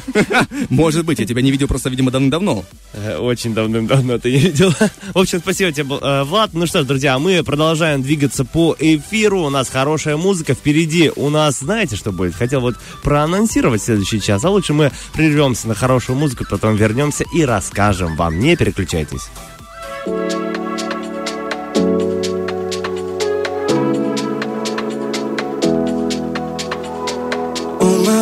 [0.70, 2.66] Может быть, я тебя не видел просто, видимо, давно.
[2.94, 4.74] Э, Очень давным-давно ты не видел.
[5.14, 6.54] В общем, спасибо тебе, э, Влад.
[6.54, 9.42] Ну что ж, друзья, мы продолжаем двигаться по эфиру.
[9.44, 10.54] У нас хорошая музыка.
[10.54, 12.36] Впереди у нас, знаете, что будет?
[12.36, 17.44] Хотел вот проанонсировать следующий час, а лучше мы прервемся на хорошую музыку, потом вернемся и
[17.46, 18.40] расскажем вам.
[18.40, 19.30] Не переключайтесь.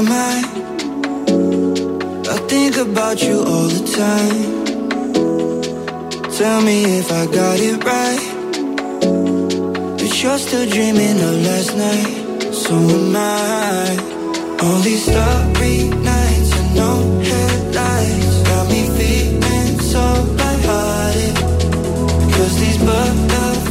[0.04, 0.46] Mind.
[2.28, 4.64] I think about you all the time.
[6.38, 8.24] Tell me if I got it right.
[9.98, 12.54] But you're still dreaming of last night.
[12.54, 13.98] So am I.
[14.64, 16.92] All these starry nights and no
[17.30, 20.04] headlights got me feeling so
[20.40, 21.36] lighthearted.
[22.34, 23.63] Cause these butterflies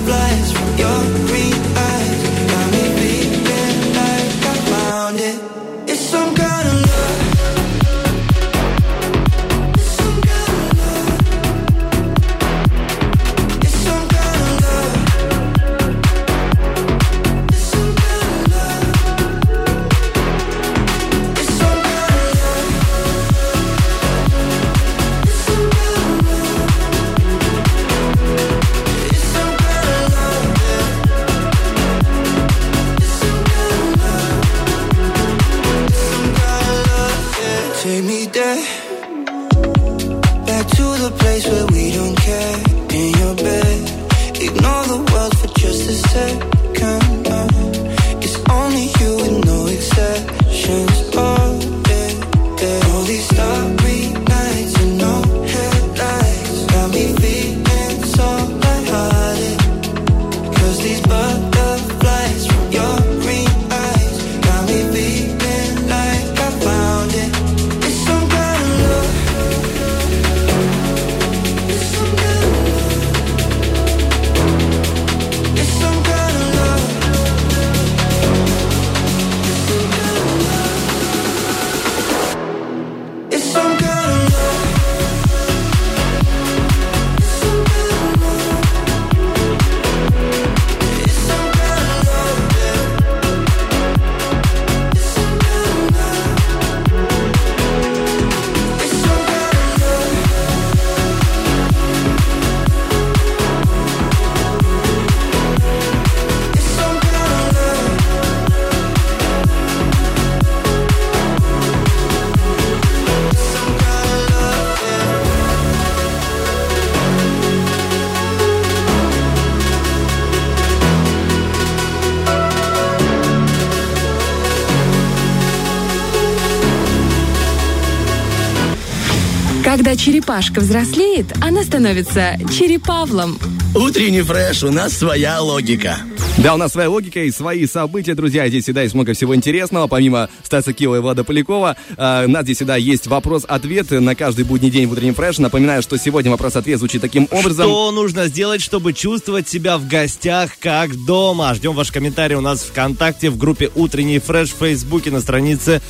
[130.02, 133.38] черепашка взрослеет, она становится черепавлом.
[133.72, 135.96] Утренний фреш, у нас своя логика.
[136.38, 138.48] Да, у нас своя логика и свои события, друзья.
[138.48, 139.86] Здесь всегда есть много всего интересного.
[139.86, 144.44] Помимо Стаса Киева и Влада Полякова, э, у нас здесь всегда есть вопрос-ответ на каждый
[144.44, 145.38] будний день в утреннем фреш.
[145.38, 147.66] Напоминаю, что сегодня вопрос-ответ звучит таким образом.
[147.66, 151.54] Что нужно сделать, чтобы чувствовать себя в гостях как дома?
[151.54, 155.80] Ждем ваш комментарий у нас ВКонтакте, в группе «Утренний фреш», в Фейсбуке, на странице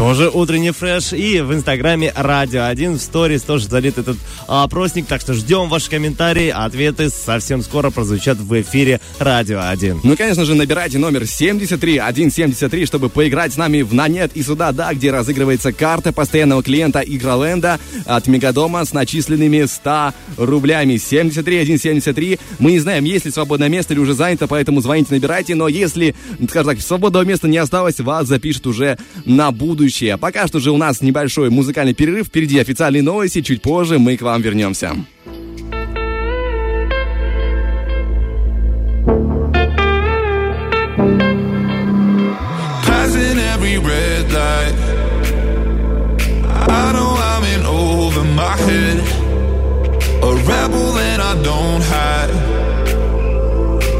[0.00, 4.16] тоже утренний фреш и в инстаграме радио 1 в сторис тоже залит этот
[4.48, 10.00] а, опросник, так что ждем ваши комментарии, ответы совсем скоро прозвучат в эфире радио 1.
[10.02, 14.72] Ну и, конечно же, набирайте номер 73173, чтобы поиграть с нами в «Нанет» и сюда,
[14.72, 20.96] да, где разыгрывается карта постоянного клиента Игроленда от Мегадома с начисленными 100 рублями.
[20.96, 22.38] 73173.
[22.58, 25.54] Мы не знаем, есть ли свободное место или уже занято, поэтому звоните, набирайте.
[25.54, 26.14] Но если,
[26.48, 28.96] скажем так, свободного места не осталось, вас запишут уже
[29.26, 30.16] на будущее будущее.
[30.16, 32.28] Пока что же у нас небольшой музыкальный перерыв.
[32.28, 33.42] Впереди официальные новости.
[33.42, 34.94] Чуть позже мы к вам вернемся.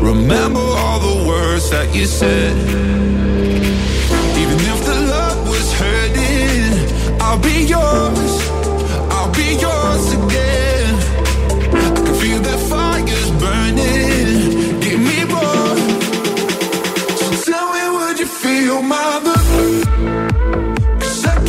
[0.02, 3.19] Remember all the words that you said.
[7.30, 8.32] I'll be yours.
[9.14, 10.94] I'll be yours again.
[11.72, 14.80] I can feel the fires burning.
[14.80, 15.76] Give me more.
[17.20, 19.48] So tell me, would you feel my love?
[20.98, 21.40] 'Cause I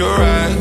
[0.00, 0.59] your eyes.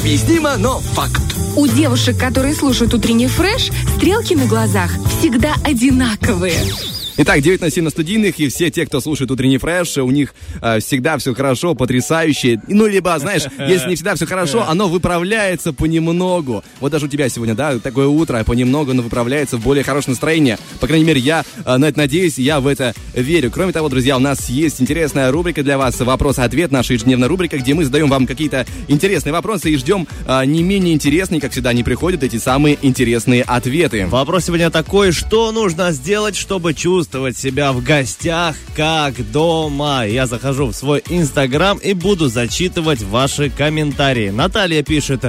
[0.00, 1.20] Необъяснимо, но факт.
[1.56, 6.58] У девушек, которые слушают утренний фреш, стрелки на глазах всегда одинаковые.
[7.22, 10.34] Итак, 9 на 7 на студийных, и все те, кто слушает утренний фреш, у них
[10.62, 12.62] э, всегда все хорошо, потрясающе.
[12.66, 16.64] Ну, либо, знаешь, если не всегда все хорошо, оно выправляется понемногу.
[16.80, 20.56] Вот даже у тебя сегодня, да, такое утро, понемногу оно выправляется в более хорошее настроение.
[20.80, 23.50] По крайней мере, я э, на это надеюсь, я в это верю.
[23.50, 27.74] Кроме того, друзья, у нас есть интересная рубрика для вас, вопрос-ответ, наша ежедневная рубрика, где
[27.74, 31.84] мы задаем вам какие-то интересные вопросы и ждем э, не менее интересные, как всегда, они
[31.84, 34.06] приходят, эти самые интересные ответы.
[34.06, 40.06] Вопрос сегодня такой, что нужно сделать, чтобы чувствовать себя в гостях как дома?
[40.06, 44.30] Я захожу в свой инстаграм и буду зачитывать ваши комментарии.
[44.30, 45.24] Наталья пишет,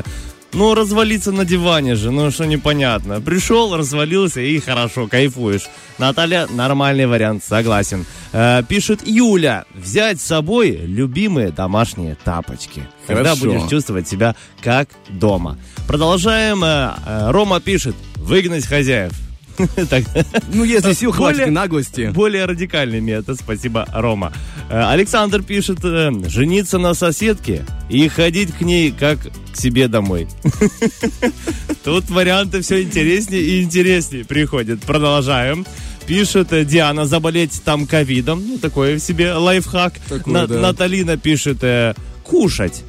[0.53, 3.21] ну, развалиться на диване же, ну, что непонятно.
[3.21, 5.67] Пришел, развалился и хорошо, кайфуешь.
[5.97, 8.05] Наталья, нормальный вариант, согласен.
[8.33, 12.87] Э, пишет Юля, взять с собой любимые домашние тапочки.
[13.07, 13.45] Когда Хорошо.
[13.45, 15.57] будешь чувствовать себя как дома.
[15.87, 16.63] Продолжаем.
[16.63, 19.13] Э, э, Рома пишет, выгнать хозяев.
[19.89, 20.03] Так,
[20.53, 22.11] Ну, если сил хватит наглости.
[22.13, 24.33] более радикальный метод, спасибо, Рома.
[24.69, 29.19] Э, Александр пишет, э, жениться на соседке и ходить к ней как
[29.53, 30.27] к себе домой.
[31.83, 34.81] Тут варианты все интереснее и интереснее приходят.
[34.81, 35.65] Продолжаем.
[36.07, 38.43] Пишет э, Диана, заболеть там ковидом.
[38.45, 39.93] Ну, такой себе лайфхак.
[40.09, 40.59] Такой, На- да.
[40.59, 41.93] Наталина пишет, э,
[42.23, 42.83] кушать.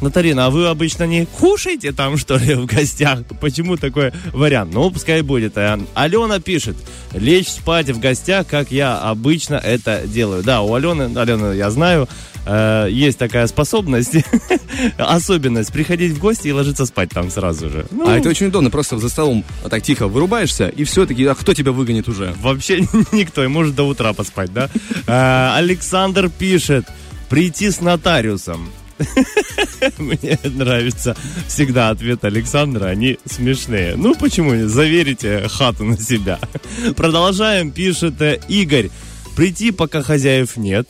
[0.00, 3.20] Наталина, а вы обычно не кушаете там, что ли, в гостях?
[3.40, 4.72] Почему такой вариант?
[4.72, 5.56] Ну, пускай будет.
[5.56, 6.76] Э, Алена пишет,
[7.12, 10.42] лечь спать в гостях, как я обычно это делаю.
[10.42, 12.08] Да, у Алены, Алены, я знаю,
[12.46, 14.14] э, есть такая способность,
[14.98, 17.86] особенность, приходить в гости и ложиться спать там сразу же.
[17.90, 21.24] Ну, А это очень удобно, просто за столом вот так тихо вырубаешься, и все таки
[21.26, 22.34] а кто тебя выгонит уже?
[22.40, 22.80] Вообще
[23.12, 24.70] никто, и может до утра поспать, да?
[25.06, 26.86] Э, Александр пишет,
[27.28, 28.70] прийти с нотариусом.
[29.98, 33.96] Мне нравится всегда ответ Александра, они смешные.
[33.96, 34.68] Ну, почему не?
[34.68, 36.38] Заверите хату на себя.
[36.96, 38.90] Продолжаем, пишет э, Игорь.
[39.36, 40.88] Прийти, пока хозяев нет.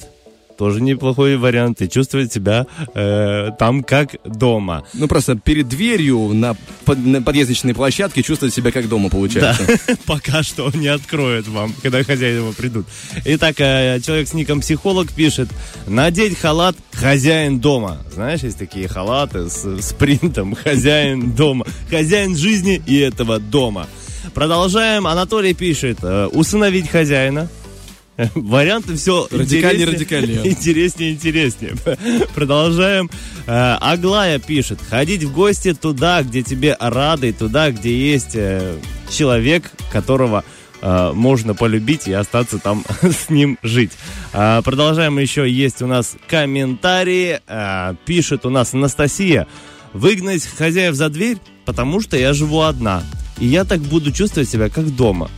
[0.59, 1.81] Тоже неплохой вариант.
[1.83, 4.85] И чувствовать себя э, там как дома.
[4.93, 9.65] Ну, просто перед дверью на, под- на подъездочной площадке чувствовать себя как дома, Да, получается.
[10.07, 12.87] пока что не откроют вам, когда хозяева придут.
[13.25, 15.49] Итак, э, человек с ником психолог пишет,
[15.87, 17.99] надеть халат хозяин дома.
[18.13, 21.67] Знаешь, есть такие халаты с, с принтом хозяин дома.
[21.89, 23.87] Хозяин жизни и этого дома.
[24.35, 25.07] Продолжаем.
[25.07, 27.49] Анатолий пишет, э, усыновить хозяина.
[28.35, 30.49] Варианты все Радикальнее, радикальнее.
[30.49, 31.77] Интереснее, интереснее.
[32.35, 33.11] Продолжаем.
[33.47, 34.81] Э, Аглая пишет.
[34.89, 38.77] Ходить в гости туда, где тебе рады, туда, где есть э,
[39.09, 40.43] человек, которого
[40.81, 43.93] э, можно полюбить и остаться там с ним жить.
[44.33, 45.49] Продолжаем еще.
[45.49, 47.41] Есть у нас комментарии.
[48.05, 49.47] Пишет у нас Анастасия.
[49.93, 53.03] Выгнать хозяев за дверь, потому что я живу одна.
[53.39, 55.31] И я так буду чувствовать себя, как дома.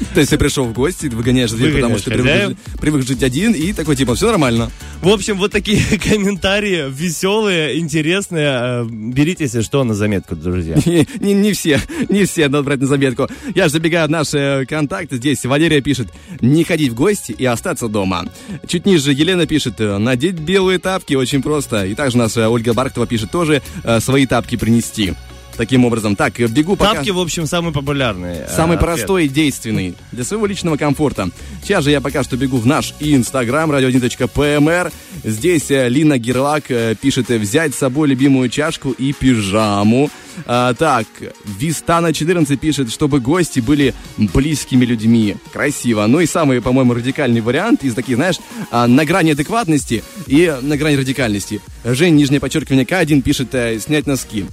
[0.14, 3.52] То есть ты пришел в гости, выгоняешь дверь, потому что привык, жить- привык жить один,
[3.52, 4.70] и такой типа, все нормально.
[5.02, 8.48] В общем, вот такие комментарии веселые, интересные.
[8.50, 10.76] Э, Берите, если что, на заметку, друзья.
[10.86, 13.28] Не, не- не все, не все надо брать на заметку.
[13.54, 15.16] Я же забегаю в наши э, контакты.
[15.16, 16.08] Здесь Валерия пишет,
[16.40, 18.24] не ходить в гости и остаться дома.
[18.66, 21.86] Чуть ниже Елена пишет, э, надеть белые тапки очень просто.
[21.86, 23.62] И также у нас Ольга Барктова пишет тоже,
[24.00, 25.14] свои тапки принести.
[25.56, 26.94] Таким образом, так, бегу пока...
[26.94, 28.46] Тапки, в общем, самые популярные.
[28.48, 28.80] э, Самый ответ.
[28.80, 31.30] простой и действенный для своего личного комфорта.
[31.62, 34.92] Сейчас же я пока что бегу в наш инстаграм radio1.pmr.
[35.24, 40.10] Здесь э, Лина Герлак э, пишет взять с собой любимую чашку и пижаму.
[40.46, 41.06] А, так,
[41.44, 45.36] Вистана 14 пишет, чтобы гости были близкими людьми.
[45.52, 46.06] Красиво.
[46.06, 48.36] Ну и самый, по-моему, радикальный вариант из таких, знаешь,
[48.70, 51.60] а, на грани адекватности и на грани радикальности.
[51.84, 54.46] Жень, нижнее подчеркивание К1 пишет э, снять носки.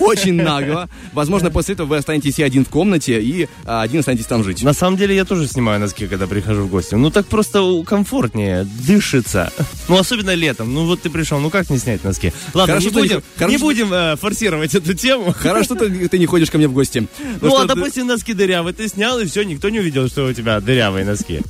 [0.00, 0.88] Очень нагло.
[1.12, 4.62] Возможно, после этого вы останетесь и один в комнате, и а, один останетесь там жить.
[4.62, 6.94] На самом деле я тоже снимаю носки, когда прихожу в гости.
[6.94, 9.52] Ну так просто комфортнее, дышится.
[9.88, 10.74] Ну особенно летом.
[10.74, 12.32] Ну вот ты пришел, ну как не снять носки?
[12.54, 15.32] Ладно, Хорошо, не будем, не будем э, форсировать эту тему.
[15.32, 17.06] Хорошо, что ты, ты не ходишь ко мне в гости.
[17.40, 20.32] Ну, что а допустим, носки дырявые ты снял, и все, никто не увидел, что у
[20.32, 21.40] тебя дырявые носки.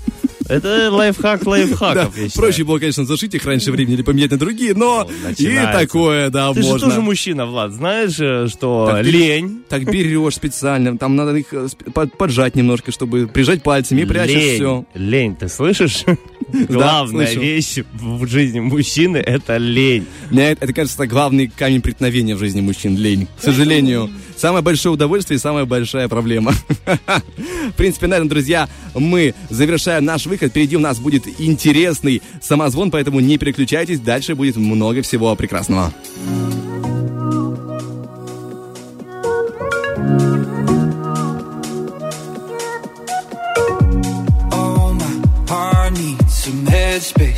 [0.48, 5.08] Это лайфхак лайфхаков, проще было, конечно, зашить их раньше времени или поменять на другие, но
[5.38, 6.88] и такое, да, Ты же можно.
[6.88, 9.62] тоже мужчина, Влад, знаешь, э, что Так ты- лень...
[9.68, 11.66] Так берешь специально, там надо их э,
[12.16, 14.84] поджать немножко, чтобы прижать пальцами и прячешь лень, все.
[14.94, 16.04] лень, ты слышишь?
[16.68, 20.06] Главная вещь в жизни мужчины– это лень.
[20.30, 23.26] Мне это, это, кажется, главный камень преткновения в жизни мужчин, лень.
[23.40, 26.52] К сожалению, самое большое удовольствие и самая большая проблема.
[27.68, 30.50] В принципе, на этом, друзья, мы завершаем наш выход.
[30.50, 35.92] Впереди у нас будет интересный самозвон, поэтому не переключайтесь, дальше будет много всего прекрасного.
[46.98, 47.35] Some.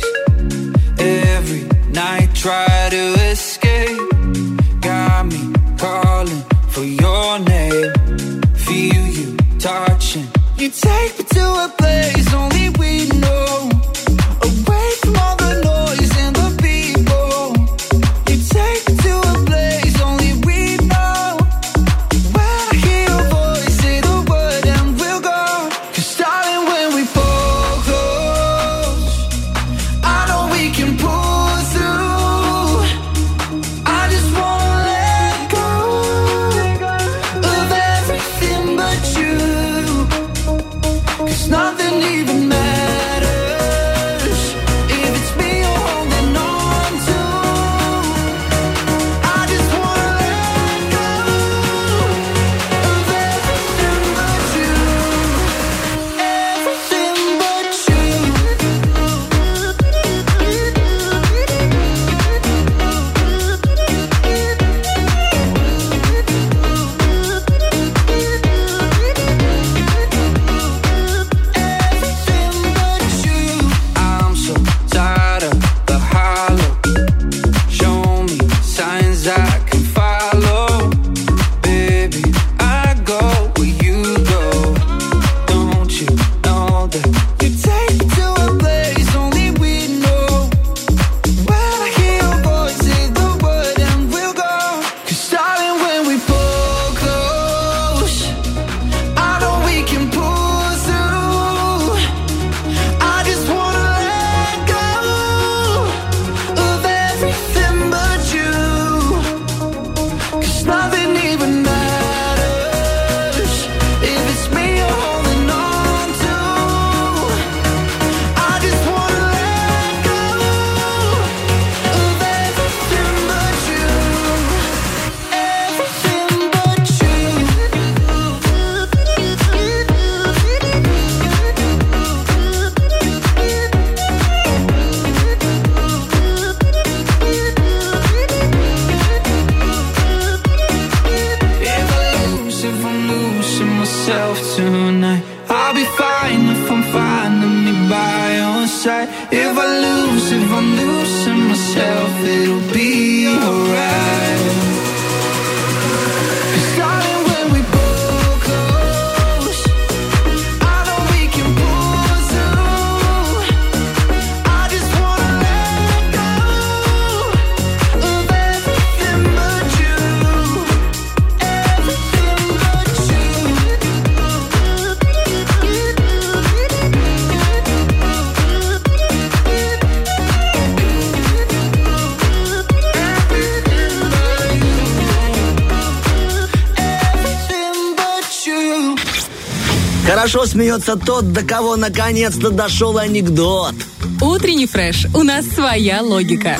[190.19, 193.73] Хорошо смеется тот, до кого наконец-то дошел анекдот.
[194.21, 195.05] Утренний фреш.
[195.15, 196.57] У нас своя логика.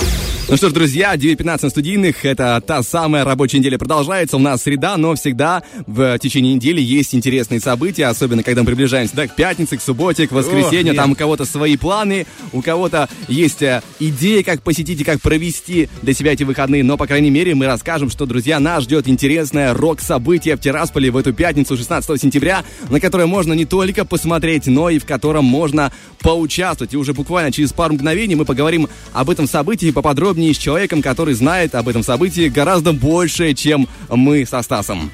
[0.50, 2.26] Ну что ж, друзья, 9.15 на студийных.
[2.26, 4.36] Это та самая рабочая неделя продолжается.
[4.36, 9.16] У нас среда, но всегда в течение недели есть интересные события, особенно когда мы приближаемся
[9.16, 10.96] да, к пятнице, к субботе, к воскресенью.
[10.96, 15.88] Там у кого-то свои планы, у кого-то есть э, идеи, как посетить и как провести
[16.02, 16.84] для себя эти выходные.
[16.84, 21.18] Но, по крайней мере, мы расскажем, что, друзья, нас ждет интересное рок-событие в Тирасполе в
[21.18, 25.92] эту пятницу, 16 сентября, на которое можно не только посмотреть, но и в котором можно
[26.22, 26.96] поучаствовать.
[26.96, 31.34] И уже буквально через пару мгновений мы поговорим об этом событии поподробнее с человеком, который
[31.34, 35.12] знает об этом событии гораздо больше, чем мы со Стасом.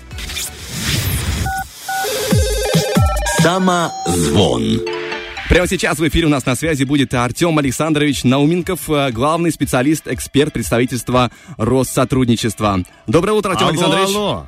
[3.41, 4.82] Самозвон.
[5.49, 10.07] Прямо сейчас в эфире у нас на связи будет Артем Александрович Науменков, э, главный специалист,
[10.07, 12.80] эксперт представительства Россотрудничества.
[13.05, 14.15] Доброе утро, Артем Алло, Александрович.
[14.15, 14.47] алло.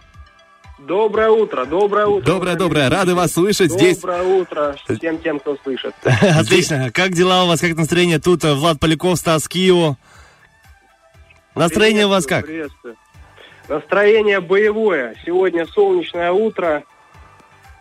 [0.87, 2.25] Доброе утро, доброе утро.
[2.25, 2.89] Доброе, доброе.
[2.89, 3.97] Рады вас слышать здесь.
[3.97, 5.93] Доброе утро всем тем, кто слышит.
[6.03, 6.89] Отлично.
[6.91, 8.19] Как дела у вас, как настроение?
[8.19, 9.97] Тут э, Влад Поляков, Стас Кио.
[11.57, 12.45] Настроение у вас как?
[12.45, 12.95] Приветствую.
[13.67, 15.15] Настроение боевое.
[15.25, 16.83] Сегодня солнечное утро.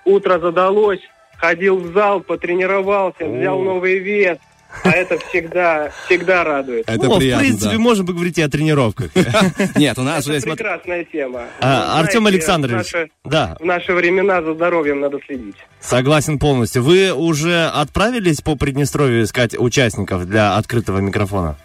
[0.05, 1.01] Утро задалось.
[1.39, 4.39] Ходил в зал, потренировался, взял новый вес.
[4.83, 6.89] А это всегда, всегда радует.
[6.89, 7.79] Это О, приятно, в принципе, да.
[7.79, 9.11] можем поговорить и о тренировках.
[9.77, 10.33] Нет, у нас же...
[10.33, 11.45] Это смотри- прекрасная тема.
[11.61, 15.57] А, Знаете, Артем Александрович, В наши, да, в наши времена за здоровьем надо следить.
[15.81, 16.83] согласен полностью.
[16.83, 21.57] Вы уже отправились по Приднестровью искать участников для открытого микрофона?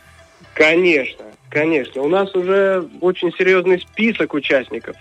[0.53, 2.01] Конечно, конечно.
[2.01, 4.95] У нас уже очень серьезный список участников.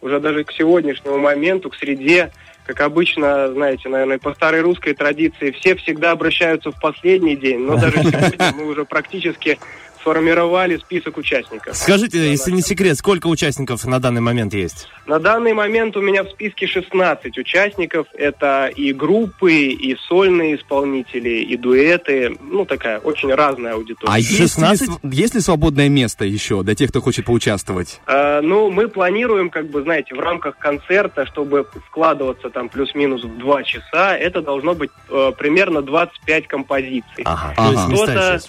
[0.00, 2.30] Уже даже к сегодняшнему моменту, к среде,
[2.66, 7.76] как обычно, знаете, наверное, по старой русской традиции, все всегда обращаются в последний день, но
[7.76, 9.58] даже сегодня мы уже практически
[10.04, 11.74] сформировали список участников.
[11.76, 14.86] Скажите, если не секрет, сколько участников на данный момент есть?
[15.06, 18.06] На данный момент у меня в списке 16 участников.
[18.12, 22.36] Это и группы, и сольные исполнители, и дуэты.
[22.42, 24.12] Ну, такая очень разная аудитория.
[24.12, 24.88] А есть ли, 16?
[24.88, 28.00] св- есть ли свободное место еще для тех, кто хочет поучаствовать?
[28.06, 33.38] Э, Ну, мы планируем, как бы, знаете, в рамках концерта, чтобы вкладываться там плюс-минус в
[33.38, 37.22] два часа, это должно быть э, примерно 25 композиций.
[37.24, 37.86] Ага, Ага.
[37.94, 38.40] Кто-то-.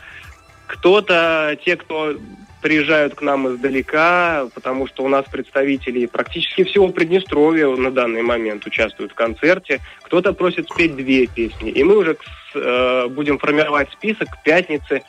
[0.68, 2.16] Кто-то, те, кто
[2.66, 8.66] приезжают к нам издалека, потому что у нас представители практически всего Приднестровья на данный момент
[8.66, 9.82] участвуют в концерте.
[10.02, 11.70] Кто-то просит спеть две песни.
[11.70, 12.18] И мы уже
[12.56, 15.04] э, будем формировать список к пятнице.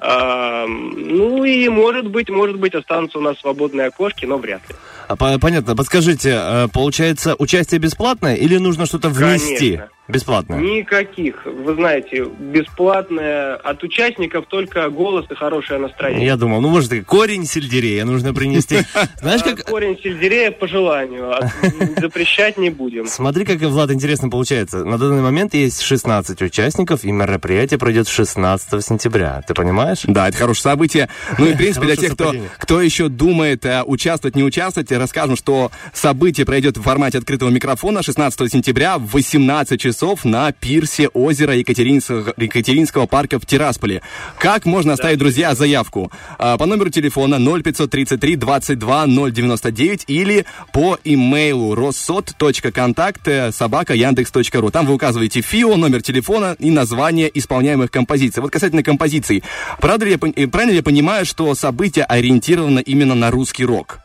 [0.00, 4.74] А, ну и может быть, может быть, останутся у нас свободные окошки, но вряд ли.
[5.06, 5.76] А, по- понятно.
[5.76, 9.76] Подскажите, э, получается, участие бесплатное или нужно что-то внести?
[9.76, 9.95] Конечно.
[10.08, 10.60] Бесплатное.
[10.60, 11.44] Никаких.
[11.44, 16.26] Вы знаете, бесплатное от участников только голос и хорошее настроение.
[16.26, 18.78] Я думал, ну, может, и корень сельдерея нужно принести.
[19.20, 19.64] Знаешь, как...
[19.64, 21.32] Корень сельдерея по желанию.
[21.32, 21.50] а
[22.00, 23.06] Запрещать не будем.
[23.06, 24.84] Смотри, как, Влад, интересно получается.
[24.84, 29.42] На данный момент есть 16 участников, и мероприятие пройдет 16 сентября.
[29.46, 30.02] Ты понимаешь?
[30.04, 31.08] Да, это хорошее событие.
[31.36, 35.34] Ну и, в принципе, для тех, кто, кто еще думает э, участвовать, не участвовать, расскажем,
[35.34, 41.54] что событие пройдет в формате открытого микрофона 16 сентября в 18 часов на пирсе озера
[41.54, 44.02] Екатеринского, Екатеринского парка в Тирасполе.
[44.38, 46.12] Как можно оставить, друзья, заявку?
[46.38, 54.70] А, По номеру телефона 0533 22 099 или по имейлу россот.контакт э, собака яндекс.ру.
[54.70, 58.42] Там вы указываете ФИО, номер телефона и название исполняемых композиций.
[58.42, 59.42] Вот касательно композиций.
[59.80, 64.00] Правда ли я, э, правильно ли я понимаю, что событие ориентировано именно на русский рок?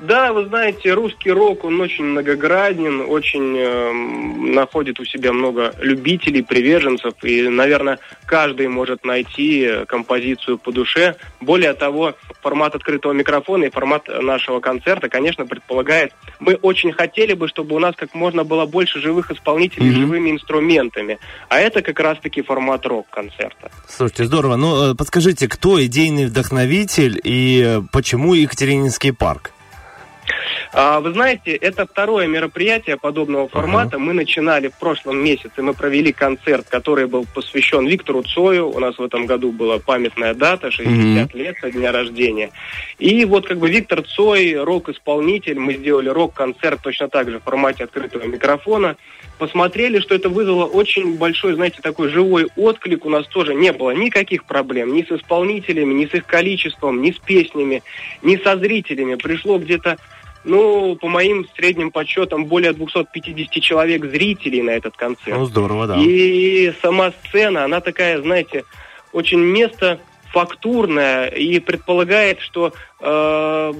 [0.00, 6.42] Да, вы знаете, русский рок, он очень многогранен, очень эм, находит у себя много любителей,
[6.42, 11.16] приверженцев, и, наверное, каждый может найти э, композицию по душе.
[11.42, 17.46] Более того, формат открытого микрофона и формат нашего концерта, конечно, предполагает, мы очень хотели бы,
[17.48, 20.00] чтобы у нас как можно было больше живых исполнителей Мгм.
[20.00, 21.18] живыми инструментами.
[21.50, 23.70] А это как раз-таки формат рок-концерта.
[23.86, 24.56] Слушайте, здорово.
[24.56, 29.52] Ну, э, подскажите, кто идейный вдохновитель и э, почему Екатерининский парк?
[30.72, 33.98] А, вы знаете, это второе мероприятие подобного формата.
[33.98, 38.70] Мы начинали в прошлом месяце, мы провели концерт, который был посвящен Виктору Цою.
[38.70, 42.50] У нас в этом году была памятная дата, 60 лет со дня рождения.
[42.98, 47.84] И вот как бы Виктор Цой, рок-исполнитель, мы сделали рок-концерт точно так же в формате
[47.84, 48.96] открытого микрофона.
[49.38, 53.06] Посмотрели, что это вызвало очень большой, знаете, такой живой отклик.
[53.06, 57.10] У нас тоже не было никаких проблем ни с исполнителями, ни с их количеством, ни
[57.10, 57.82] с песнями,
[58.22, 59.14] ни со зрителями.
[59.14, 59.96] Пришло где-то
[60.44, 65.38] ну, по моим средним подсчетам, более 250 человек зрителей на этот концерт.
[65.38, 65.96] Ну, здорово, да.
[65.98, 68.64] И сама сцена, она такая, знаете,
[69.12, 70.00] очень место
[70.32, 73.72] фактурное и предполагает, что э,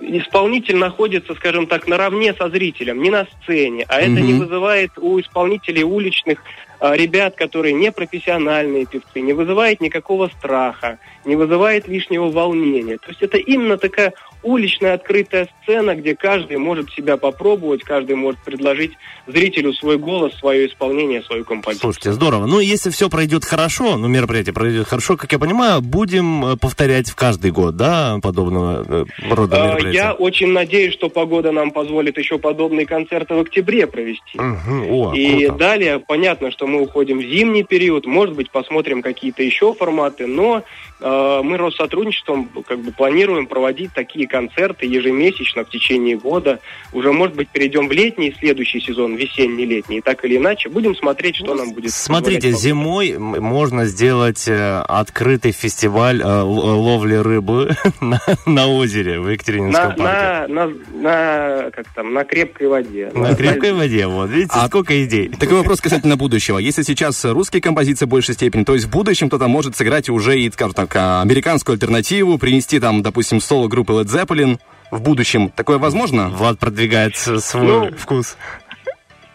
[0.00, 5.20] исполнитель находится, скажем так, наравне со зрителем, не на сцене, а это не вызывает у
[5.20, 6.38] исполнителей уличных
[6.80, 12.98] э, ребят, которые не профессиональные певцы, не вызывает никакого страха, не вызывает лишнего волнения.
[12.98, 18.40] То есть это именно такая уличная открытая сцена, где каждый может себя попробовать, каждый может
[18.40, 18.92] предложить
[19.26, 21.92] зрителю свой голос, свое исполнение, свою композицию.
[21.92, 22.46] Слушайте, здорово.
[22.46, 27.10] Ну, если все пройдет хорошо, ну, мероприятие пройдет хорошо, как я понимаю, будем э, повторять
[27.10, 29.98] в каждый год, да, подобного э, рода Э, мероприятия?
[29.98, 34.38] Я очень надеюсь, что погода нам позволит еще подобные концерты в октябре провести.
[34.38, 34.90] Мгм.
[34.90, 35.58] О, И круто.
[35.58, 40.62] далее, понятно, что мы уходим в зимний период, может быть, посмотрим какие-то еще форматы, но
[41.00, 46.60] мы Россотрудничеством как бы планируем проводить такие концерты ежемесячно в течение года.
[46.92, 50.68] Уже, может быть, перейдем в летний следующий сезон, весенний-летний, и так или иначе.
[50.68, 51.84] Будем смотреть, что нам будет.
[51.84, 59.26] Ну, Смотрите, зимой можно сделать э, открытый фестиваль э, ловли рыбы на, на озере в
[59.26, 60.02] на, Екатерининском парке.
[60.02, 63.10] на, на, на, как там, на крепкой воде.
[63.14, 65.28] На крепкой воде, вот, видите, А- сколько идей.
[65.28, 66.58] Такой вопрос касательно будущего.
[66.58, 70.38] Если сейчас русские композиции в большей степени, то есть в будущем кто-то может сыграть уже
[70.38, 74.58] и, скажем так, а, американскую альтернативу, принести там, допустим, соло группы Led Zeppelin
[74.90, 75.50] в будущем.
[75.50, 76.28] Такое возможно?
[76.28, 78.36] Влад продвигает свой Ну, вкус.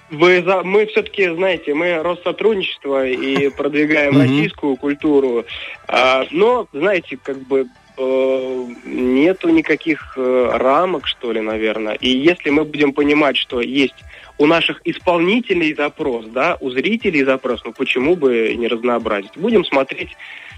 [0.09, 0.63] Вы за...
[0.63, 5.45] Мы все-таки, знаете, мы Россотрудничество и продвигаем российскую культуру.
[5.87, 7.65] А, но, знаете, как бы
[7.97, 11.95] э, нету никаких э, рамок, что ли, наверное.
[11.95, 13.95] И если мы будем понимать, что есть
[14.37, 19.35] у наших исполнителей запрос, да, у зрителей запрос, ну почему бы не разнообразить?
[19.35, 20.09] Будем смотреть,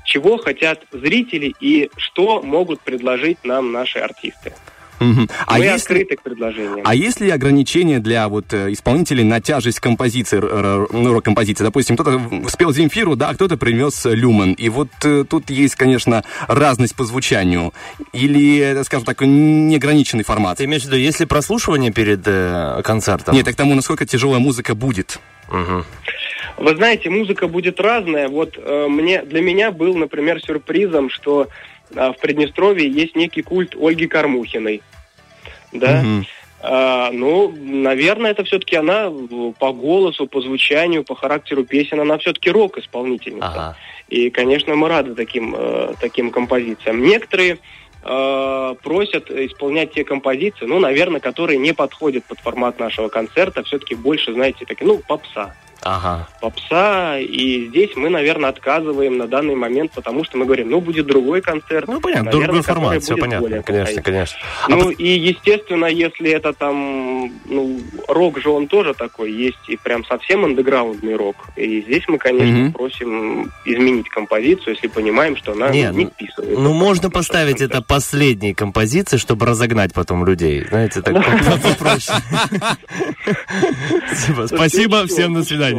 [0.06, 4.54] чего хотят зрители и что могут предложить нам наши артисты.
[5.00, 5.30] Мгм.
[5.46, 5.76] А мы если...
[5.76, 6.82] открыты к предложениям.
[6.86, 11.64] А есть ли ограничения для вот э, исполнителей на тяжесть композиции, ну, рок-композиции?
[11.64, 14.54] Допустим, кто-то спел Земфиру, да, а кто-то принес Люмен.
[14.54, 17.74] И вот э, тут есть, конечно, разность по звучанию.
[18.14, 20.60] Или, скажем так, неограниченный формат.
[20.60, 23.36] Ты имеешь в виду, если прослушивание перед э, концертом?
[23.36, 25.20] Нет, так тому, насколько тяжелая музыка будет.
[25.50, 25.86] Мгм.
[26.58, 28.28] Вы знаете, музыка будет разная.
[28.30, 31.48] Вот э, мне для меня был, например, сюрпризом, что
[31.94, 34.82] э, в Приднестровье есть некий культ Ольги Кормухиной.
[35.74, 36.02] Да.
[36.02, 36.26] Мгм.
[36.62, 42.18] А, ну, наверное, это все-таки она э, по голосу, по звучанию, по характеру песен, она
[42.18, 43.48] все-таки рок-исполнительница.
[43.48, 43.78] Ага.
[44.08, 47.04] И, конечно, мы рады таким, э, таким композициям.
[47.04, 47.60] Некоторые
[48.04, 53.94] э, просят исполнять те композиции, ну, наверное, которые не подходят под формат нашего концерта, все-таки
[53.94, 55.54] больше, знаете, такие, ну, попса
[55.86, 56.28] Ага.
[56.42, 61.06] попса, и здесь мы, наверное, отказываем на данный момент, потому что мы говорим, ну, будет
[61.06, 61.88] другой концерт.
[61.88, 64.38] Ну, понятно, наверное, другой формат, все понятно, более конечно, конечно.
[64.64, 69.60] А Ну, по- и, естественно, если это там, ну, рок же он тоже такой, есть
[69.68, 71.36] и прям совсем андеграундный рок.
[71.56, 72.74] И здесь мы, конечно, Мгм.
[72.74, 76.62] просим изменить композицию, если понимаем, что она Не, ну, не ну, вписывается.
[76.62, 80.66] Ну, в можно поставить это последней композицией, чтобы разогнать потом людей.
[80.68, 81.16] Знаете, так.
[84.16, 84.48] Спасибо.
[84.48, 85.75] Спасибо, всем до свидания.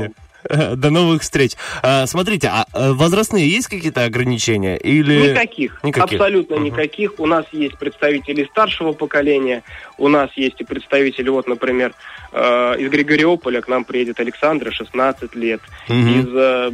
[0.77, 1.53] До новых встреч.
[1.83, 4.77] А, Смотрите, а э, возрастные есть какие-то ограничения?
[4.77, 5.31] Или...
[5.31, 6.21] Никаких, Никаких.
[6.21, 6.65] абсолютно Мгм.
[6.67, 7.19] никаких.
[7.19, 9.63] У нас есть представители старшего поколения,
[9.99, 11.95] у нас есть и представители, вот, например,
[12.33, 15.61] э, из Григориополя к нам приедет Александра, 16 лет.
[15.89, 16.21] Мгм.
[16.21, 16.71] Из, э,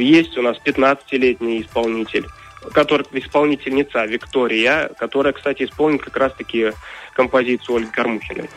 [0.00, 2.26] есть у нас 15-летний исполнитель,
[2.72, 6.72] который исполнительница Виктория, которая, кстати, исполнит как раз-таки
[7.14, 8.50] композицию Ольги Кормухиной.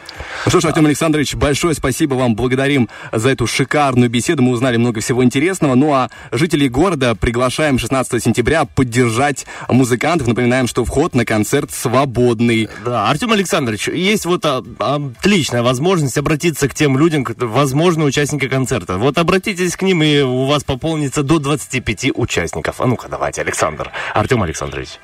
[0.45, 2.35] Ну что ж, Артем Александрович, большое спасибо вам.
[2.35, 4.43] Благодарим за эту шикарную беседу.
[4.43, 5.75] Мы узнали много всего интересного.
[5.75, 10.27] Ну а жителей города приглашаем 16 сентября поддержать музыкантов.
[10.27, 12.69] Напоминаем, что вход на концерт свободный.
[12.85, 18.97] Да, Артем Александрович, есть вот а, отличная возможность обратиться к тем людям, возможно, участники концерта.
[18.97, 22.81] Вот обратитесь к ним, и у вас пополнится до 25 участников.
[22.81, 23.91] А ну-ка, давайте, Александр.
[24.13, 24.99] Артем Александрович.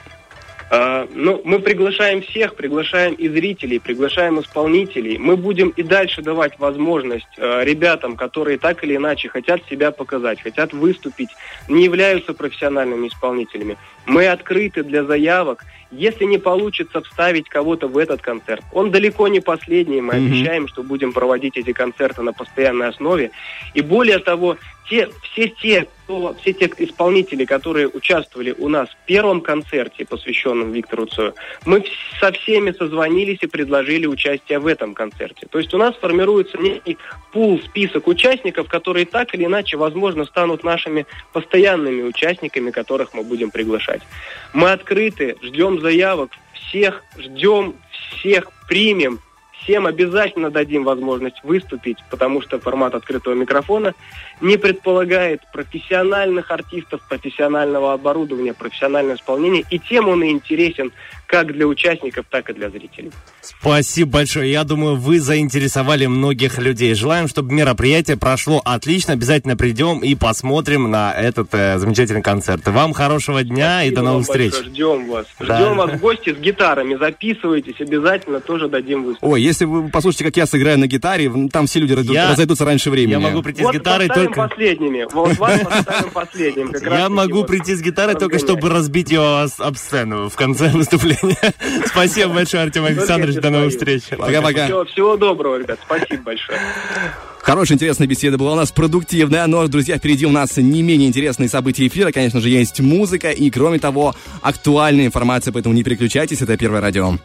[0.69, 5.17] А, Ну, мы приглашаем всех, приглашаем и зрителей, приглашаем исполнителей.
[5.17, 10.41] Мы будем и дальше давать возможность э, ребятам, которые так или иначе хотят себя показать,
[10.41, 11.29] хотят выступить,
[11.67, 13.77] не являются профессиональными исполнителями.
[14.05, 15.65] Мы открыты для заявок.
[15.91, 20.01] Если не получится вставить кого-то в этот концерт, он далеко не последний.
[20.01, 20.25] Мы Мгм.
[20.27, 23.31] обещаем, что будем проводить эти концерты на постоянной основе.
[23.73, 24.57] И более того,
[24.89, 30.71] те, все, те, кто- все те исполнители, которые участвовали у нас в первом концерте, посвященном
[30.71, 31.35] Виктору Цою,
[31.65, 31.83] мы
[32.19, 35.45] со всеми созвонились и предложили участие в этом концерте.
[35.49, 36.97] То есть у нас формируется некий
[37.31, 43.51] пул, список участников, которые так или иначе, возможно, станут нашими постоянными участниками, которых мы будем
[43.51, 44.01] приглашать.
[44.53, 49.19] Мы открыты, ждем заявок, всех ждем, всех примем,
[49.63, 53.93] всем обязательно дадим возможность выступить, потому что формат открытого микрофона
[54.41, 60.91] не предполагает профессиональных артистов, профессионального оборудования, профессионального исполнения, и тем он и интересен
[61.29, 63.11] как для участников, так и для зрителей.
[63.41, 64.51] Спасибо большое.
[64.51, 66.93] Я думаю, вы заинтересовали многих людей.
[66.95, 69.13] Желаем, чтобы мероприятие прошло отлично.
[69.13, 72.65] Обязательно придем и посмотрим на этот э, замечательный концерт.
[72.67, 74.51] Вам хорошего дня и до Спасибо новых встреч.
[74.53, 74.69] большое.
[74.71, 75.25] Ждем вас.
[75.39, 75.55] Да.
[75.59, 76.95] Ждем вас в гости с гитарами.
[76.95, 79.29] Записывайтесь, обязательно тоже дадим выступить.
[79.31, 82.65] Ой, если вы послушаете, как я сыграю на гитаре, там все люди разойду- Я- разойдутся
[82.65, 83.13] раньше времени.
[83.13, 84.33] Я могу прийти Вот с гитарой только...
[84.47, 85.05] последними.
[85.13, 86.71] Вот вас поставим последним.
[86.91, 91.18] Я могу прийти с гитарой только чтобы разбить ее об сцену в конце выступления.
[91.85, 93.35] Спасибо большое, Артем Александрович.
[93.35, 94.03] До новых встреч.
[94.17, 94.65] Пока-пока.
[94.65, 95.79] Всего, всего доброго, ребят.
[95.85, 96.59] Спасибо большое.
[97.41, 101.49] Хорошая, интересная беседа была у нас, продуктивная, но, друзья, впереди у нас не менее интересные
[101.49, 106.57] события эфира, конечно же, есть музыка и, кроме того, актуальная информация, поэтому не переключайтесь, это
[106.57, 107.15] Первое радио.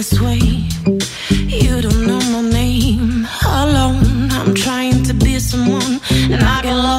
[0.00, 0.99] This way.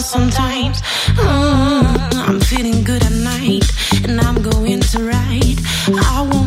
[0.02, 0.82] Sometimes.
[1.16, 3.64] Mm, I'm feeling good at night,
[4.04, 5.60] and I'm going to ride.
[5.88, 6.41] I want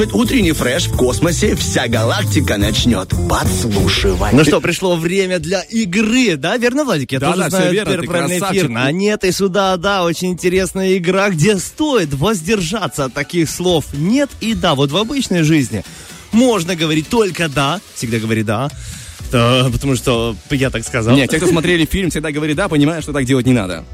[0.00, 4.32] слушать утренний фреш в космосе, вся галактика начнет подслушивать.
[4.32, 7.12] Ну что, пришло время для игры, да, верно, Владик?
[7.12, 8.64] Я Да, тоже да, знаю верно, ты правильный красавчик.
[8.64, 8.78] эфир.
[8.78, 14.30] А нет, и сюда, да, очень интересная игра, где стоит воздержаться от таких слов «нет»
[14.40, 14.74] и «да».
[14.74, 15.84] Вот в обычной жизни
[16.32, 18.70] можно говорить только «да», всегда говори «да»,
[19.30, 21.14] Да, потому что я так сказал.
[21.14, 23.84] Нет, те, кто смотрели фильм, всегда говорят «да», понимают, что так делать не надо.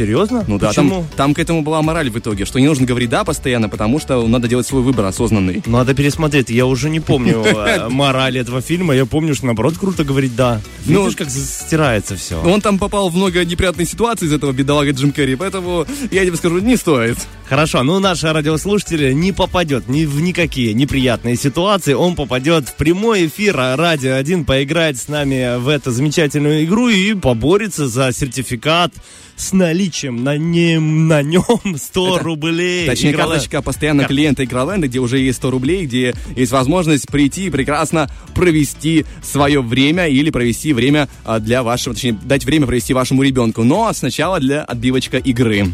[0.00, 0.44] Серьезно?
[0.48, 0.90] Ну да, Почему?
[0.90, 4.00] там, там к этому была мораль в итоге, что не нужно говорить «да» постоянно, потому
[4.00, 5.62] что надо делать свой выбор осознанный.
[5.66, 6.48] Надо пересмотреть.
[6.48, 8.94] Я уже не помню э, морали этого фильма.
[8.94, 10.62] Я помню, что наоборот круто говорить «да».
[10.86, 12.40] Ну, Видишь, как стирается все.
[12.42, 16.36] Он там попал в много неприятных ситуаций из этого бедолага Джим Керри, поэтому я тебе
[16.36, 17.18] скажу, не стоит.
[17.46, 21.92] Хорошо, ну наши радиослушатели не попадет ни в никакие неприятные ситуации.
[21.92, 26.88] Он попадет в прямой эфир а Радио 1, поиграет с нами в эту замечательную игру
[26.88, 28.92] и поборется за сертификат
[29.40, 31.44] с наличием на нем, на нем
[31.76, 32.86] 100 рублей.
[32.86, 37.46] Точнее, Игрола- карточка постоянно клиента Игроленда, где уже есть 100 рублей, где есть возможность прийти
[37.46, 42.94] и прекрасно провести свое время или провести время а, для вашего, точнее, дать время провести
[42.94, 43.62] вашему ребенку.
[43.64, 45.66] Но сначала для отбивочка игры.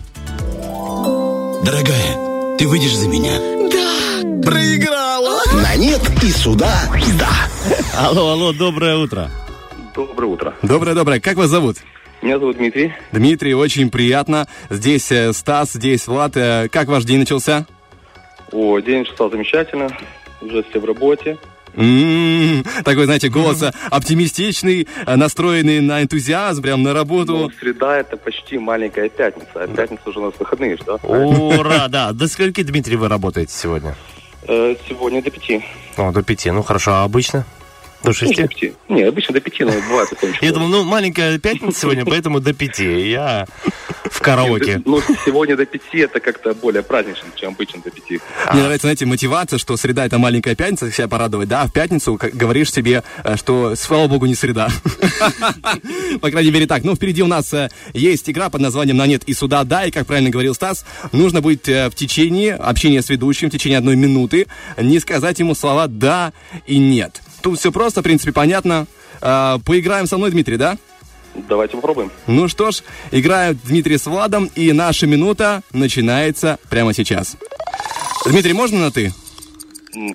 [1.64, 3.32] Дорогая, ты выйдешь за меня?
[4.43, 5.40] Проиграла!
[5.55, 6.88] На нет и сюда
[7.18, 7.48] да.
[7.98, 9.30] Алло, алло, доброе утро.
[9.94, 10.55] Доброе утро.
[10.62, 11.20] Доброе-доброе.
[11.20, 11.78] Как вас зовут?
[12.22, 12.93] Меня зовут Дмитрий.
[13.12, 14.47] Дмитрий, очень приятно.
[14.70, 16.36] Здесь э, Стас, здесь Влад.
[16.36, 17.66] Э, Как ваш день начался?
[18.52, 19.88] О, день стал замечательно.
[20.40, 21.36] Уже все в работе.
[21.76, 27.52] М, Такой, знаете, голос оптимистичный, э, настроенный на энтузиазм, прям на Ну, работу.
[27.60, 29.48] среда это почти маленькая пятница.
[29.55, 30.94] А пятница уже у нас выходные, что?
[31.02, 32.12] Ура, да.
[32.12, 33.94] До скольки, Дмитрий, вы работаете сегодня?
[34.47, 35.62] Сегодня до пяти.
[35.97, 36.51] О, до пяти.
[36.51, 37.44] Ну, хорошо, а обычно?
[38.06, 38.42] До Ну, шести?
[38.42, 38.72] до пяти.
[38.88, 40.32] Не, обычно до пяти, но бывает такое.
[40.40, 43.10] Я думал, ну, маленькая пятница сегодня, поэтому до пяти.
[43.10, 43.46] Я
[44.04, 44.80] в караоке.
[44.84, 48.20] Ну, сегодня до пяти это как-то более празднично, чем обычно до пяти.
[48.52, 52.16] Мне нравится, знаете, мотивация, что среда это маленькая пятница, себя порадовать, да, а в пятницу
[52.32, 54.68] говоришь себе, э, что, слава богу, не среда.
[56.20, 56.84] По крайней мере так.
[56.84, 59.90] Ну, впереди у нас э, есть игра под названием «На нет и сюда да», и,
[59.90, 63.96] как правильно говорил Стас, нужно будет э, в течение общения с ведущим, в течение одной
[63.96, 64.46] минуты,
[64.78, 66.32] не сказать ему слова «да»
[66.66, 67.20] и «нет».
[67.47, 68.89] Тут все просто, в принципе, понятно.
[69.23, 70.77] Э, Поиграем со мной, Дмитрий, да?
[71.48, 72.10] Давайте попробуем.
[72.27, 72.82] Ну что ж,
[73.12, 77.36] играют Дмитрий с Владом, и наша минута начинается прямо сейчас.
[78.24, 79.12] Дмитрий, можно на «ты»?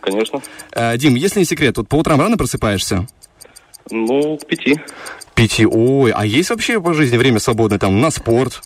[0.02, 0.42] Конечно.
[0.74, 3.08] Э, Дим, если не секрет, вот по утрам рано просыпаешься?
[3.90, 4.82] Ну, к пяти.
[5.34, 5.66] Пяти.
[5.66, 8.62] Ой, а есть вообще по жизни время свободное там на спорт?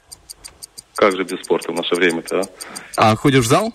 [0.96, 2.42] Как же без спорта в наше время-то,
[2.98, 3.12] а?
[3.12, 3.72] А ходишь в зал?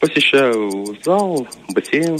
[0.00, 2.18] Посещаю зал, бассейн,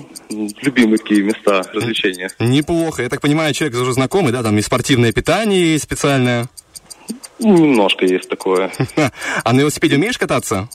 [0.63, 2.29] любимые такие места развлечения.
[2.41, 3.03] Неплохо.
[3.03, 6.49] Я так понимаю, человек уже знакомый, да, там и спортивное питание есть специальное.
[7.39, 8.73] Немножко есть такое.
[9.45, 10.69] А на велосипеде умеешь кататься?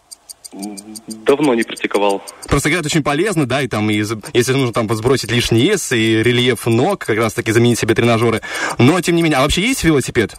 [1.07, 2.23] Давно не практиковал.
[2.47, 6.23] Просто говорят, очень полезно, да, и там, и, если нужно там сбросить лишний вес и
[6.23, 8.41] рельеф ног, как раз таки заменить себе тренажеры.
[8.77, 10.35] Но, тем не менее, а вообще есть велосипед?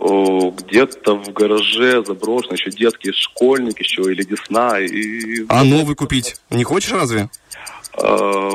[0.00, 4.78] Где-то в гараже заброшен, еще детский школьник, еще или десна.
[4.80, 6.36] И, А новый купить?
[6.50, 7.28] Не хочешь разве?
[7.96, 8.50] э,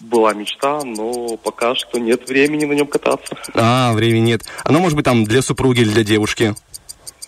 [0.00, 3.36] была мечта, но пока что нет времени на нем кататься.
[3.54, 4.42] А, времени нет.
[4.64, 6.54] Оно может быть там для супруги или для девушки.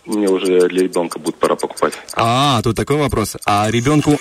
[0.06, 1.94] Мне уже для ребенка будет пора покупать.
[2.14, 3.36] А, тут такой вопрос.
[3.46, 4.18] А ребенку...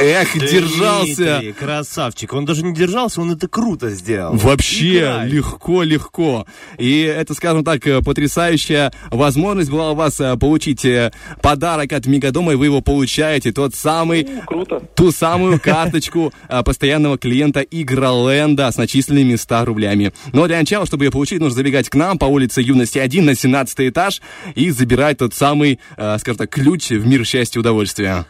[0.00, 1.38] Эх, держался.
[1.40, 2.32] Дмитрий, красавчик.
[2.32, 4.34] Он даже не держался, он это круто сделал.
[4.34, 5.28] Вообще Играй.
[5.28, 6.46] легко, легко.
[6.78, 12.52] И это, скажем так, потрясающая возможность была у вас э, получить э, подарок от Мегадома,
[12.52, 13.52] и вы его получаете.
[13.52, 14.80] Тот самый, Круто.
[14.94, 20.12] ту самую карточку э, постоянного клиента Игроленда с начисленными 100 рублями.
[20.32, 23.34] Но для начала, чтобы ее получить, нужно забегать к нам по улице Юности 1 на
[23.34, 24.22] 17 этаж
[24.54, 28.24] и забирать тот самый, э, скажем так, ключ в мир счастья и удовольствия.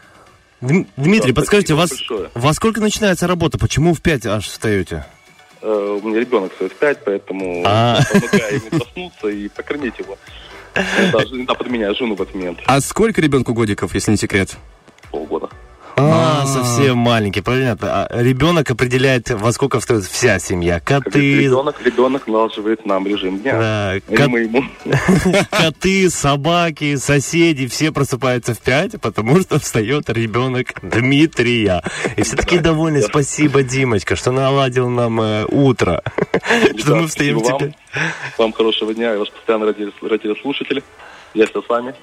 [0.61, 2.29] Дм- Дмитрий, Да, подскажите, вас, большое.
[2.33, 3.57] во сколько начинается работа?
[3.57, 5.05] Почему в 5 аж встаете?
[5.61, 7.99] Э, У меня ребенок стоит в пять, поэтому А.
[8.13, 10.17] я помогаю ему проснуться и покормить его.
[10.75, 12.59] Иногда, иногда подменяю жену в этот момент.
[12.65, 14.55] А сколько ребенку годиков, если не секрет?
[15.11, 15.49] Полгода.
[15.97, 18.05] А, совсем маленький, понятно.
[18.05, 20.79] А ребенок определяет, во сколько встает вся семья.
[20.81, 23.53] Коты, ребенок, ребенок налаживает нам режим дня.
[23.53, 24.63] да, А кот- мы ему.
[25.51, 31.81] коты, собаки, соседи, все просыпаются в 5, потому что встает ребенок Дмитрия.
[32.17, 33.01] И все такие довольны.
[33.01, 36.03] Спасибо, Димочка, что наладил нам э, утро.
[36.77, 37.73] Что мы встаем теперь.
[38.37, 38.51] вам.
[38.51, 40.83] Хорошего дня, я ваш постоянный ради- радиослушатель.
[41.33, 41.93] Я все с вами.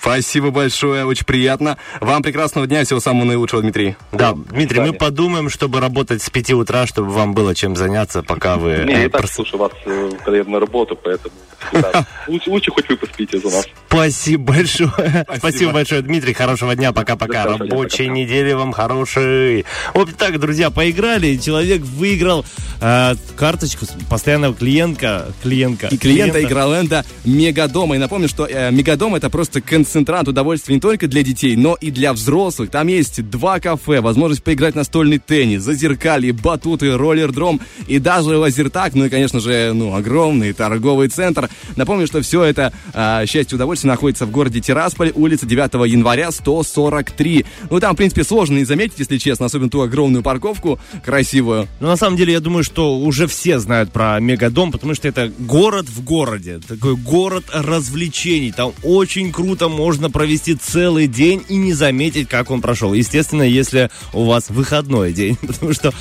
[0.00, 1.78] Спасибо большое, очень приятно.
[2.00, 3.96] Вам прекрасного дня, всего самого наилучшего, Дмитрий.
[4.12, 8.56] Да, Дмитрий, мы подумаем, чтобы работать с 5 утра, чтобы вам было чем заняться, пока
[8.56, 8.84] вы...
[8.86, 11.34] Не, э, я так прос- слушаю вас, э, когда еду на работу, поэтому
[12.28, 13.66] лучше, хоть вы поспите за нас.
[13.88, 15.26] Спасибо большое.
[15.36, 15.72] Спасибо.
[15.72, 16.32] большое, Дмитрий.
[16.32, 16.92] Хорошего дня.
[16.92, 17.44] Пока-пока.
[17.44, 19.64] Рабочей недели вам хорошей.
[19.94, 21.36] Вот так, друзья, поиграли.
[21.36, 22.44] Человек выиграл
[22.80, 25.32] э, карточку постоянного клиентка.
[25.42, 25.88] Клиентка.
[25.88, 27.96] И клиента Игроленда Мегадома.
[27.96, 31.90] И напомню, что э, Мегадом это просто концентрат удовольствия не только для детей, но и
[31.90, 32.68] для взрослых.
[32.68, 38.94] Там есть два кафе, возможность поиграть настольный теннис, зазеркалье, батуты, роллердром и даже лазертак.
[38.94, 41.48] Ну и, конечно же, ну, огромный торговый центр.
[41.76, 47.46] Напомню, что все это э, счастье удовольствие находится в городе Тирасполь, улица 9 января, 143.
[47.70, 51.66] Ну, там, в принципе, сложно не заметить, если честно, особенно ту огромную парковку красивую.
[51.80, 55.32] Ну, на самом деле, я думаю, что уже все знают про Мегадом, потому что это
[55.38, 56.60] город в городе.
[56.68, 58.52] Такой город развлечений.
[58.52, 62.92] Там очень круто можно провести целый день и не заметить, как он прошел.
[62.94, 65.94] Естественно, если у вас выходной день, потому что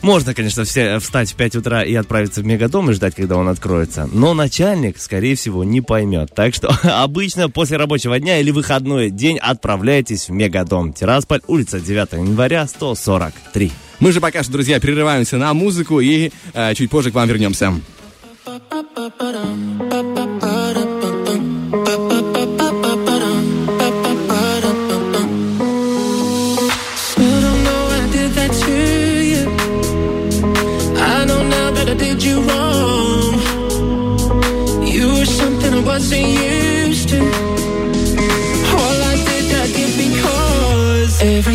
[0.00, 3.48] можно, конечно, все встать в 5 утра и отправиться в Мегадом и ждать, когда он
[3.48, 4.08] откроется.
[4.10, 6.30] Но начальник, скорее всего, не поймет.
[6.34, 10.94] Так что обычно после рабочего дня или выходной день отправляйтесь в Мегадом.
[10.94, 13.70] Тирасполь, улица 9 января, 143.
[14.00, 17.74] Мы же пока что, друзья, прерываемся на музыку и э, чуть позже к вам вернемся.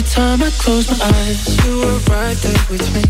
[0.10, 3.09] Time I close my eyes, you were right there with me.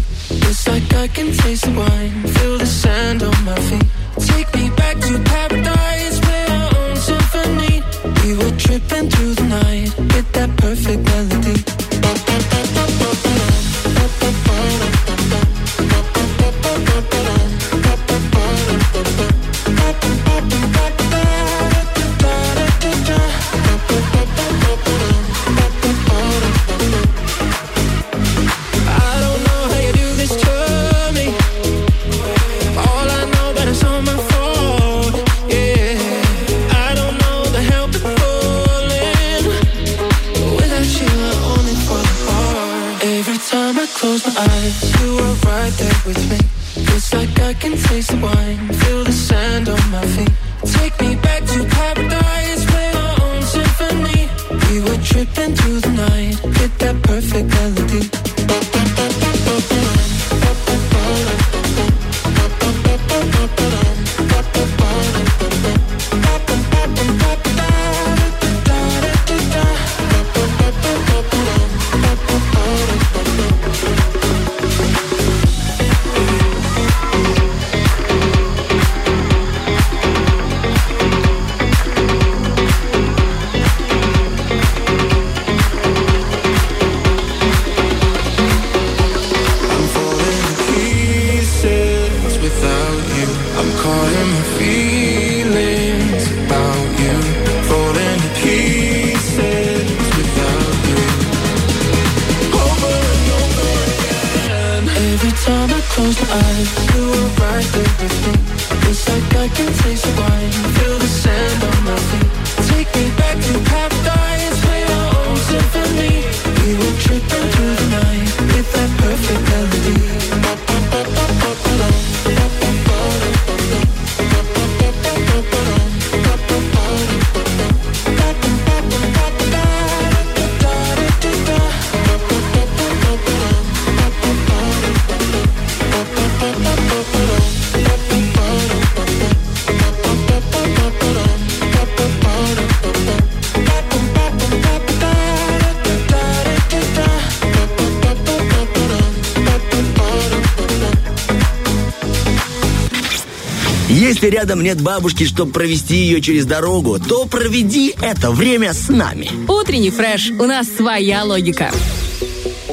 [153.90, 159.32] Если рядом нет бабушки, чтобы провести ее через дорогу, то проведи это время с нами.
[159.48, 160.30] Утренний фреш.
[160.30, 161.72] У нас своя логика.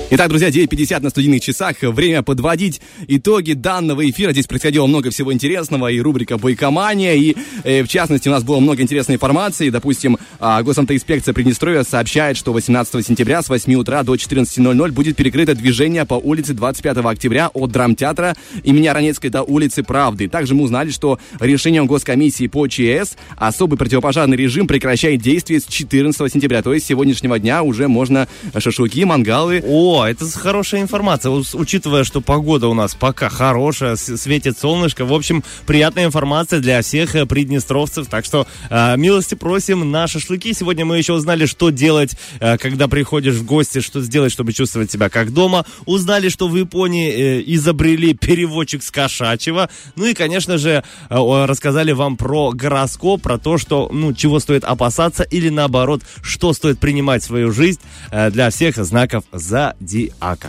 [0.08, 1.82] Итак, друзья, 9.50 на студийных часах.
[1.82, 4.30] Время подводить итоги данного эфира.
[4.30, 5.88] Здесь происходило много всего интересного.
[5.88, 7.14] И рубрика «Бойкомания».
[7.14, 7.34] И,
[7.64, 9.68] э, в частности, у нас было много интересной информации.
[9.68, 15.56] Допустим, а, госавтоинспекция Приднестровья сообщает, что 18 сентября с 8 утра до 14.00 будет перекрыто
[15.56, 20.28] движение по улице 25 октября от драмтеатра имени Ранецкой до улицы Правды.
[20.28, 26.32] Также мы узнали, что решением Госкомиссии по ЧС особый противопожарный режим прекращает действие с 14
[26.32, 26.62] сентября.
[26.62, 29.64] То есть с сегодняшнего дня уже можно шашлыки, мангалы.
[29.66, 35.04] О, это хорошая информация, учитывая, что погода у нас пока хорошая, светит солнышко.
[35.04, 38.08] В общем, приятная информация для всех э, приднестровцев.
[38.08, 40.52] Так что э, милости просим на шашлыки.
[40.52, 44.90] Сегодня мы еще узнали, что делать, э, когда приходишь в гости, что сделать, чтобы чувствовать
[44.90, 45.64] себя как дома.
[45.86, 49.70] Узнали, что в Японии э, изобрели переводчик с кошачьего.
[49.94, 54.64] Ну и, конечно же, э, рассказали вам про гороскоп, про то, что, ну, чего стоит
[54.64, 59.85] опасаться или наоборот, что стоит принимать в свою жизнь э, для всех знаков зодиака.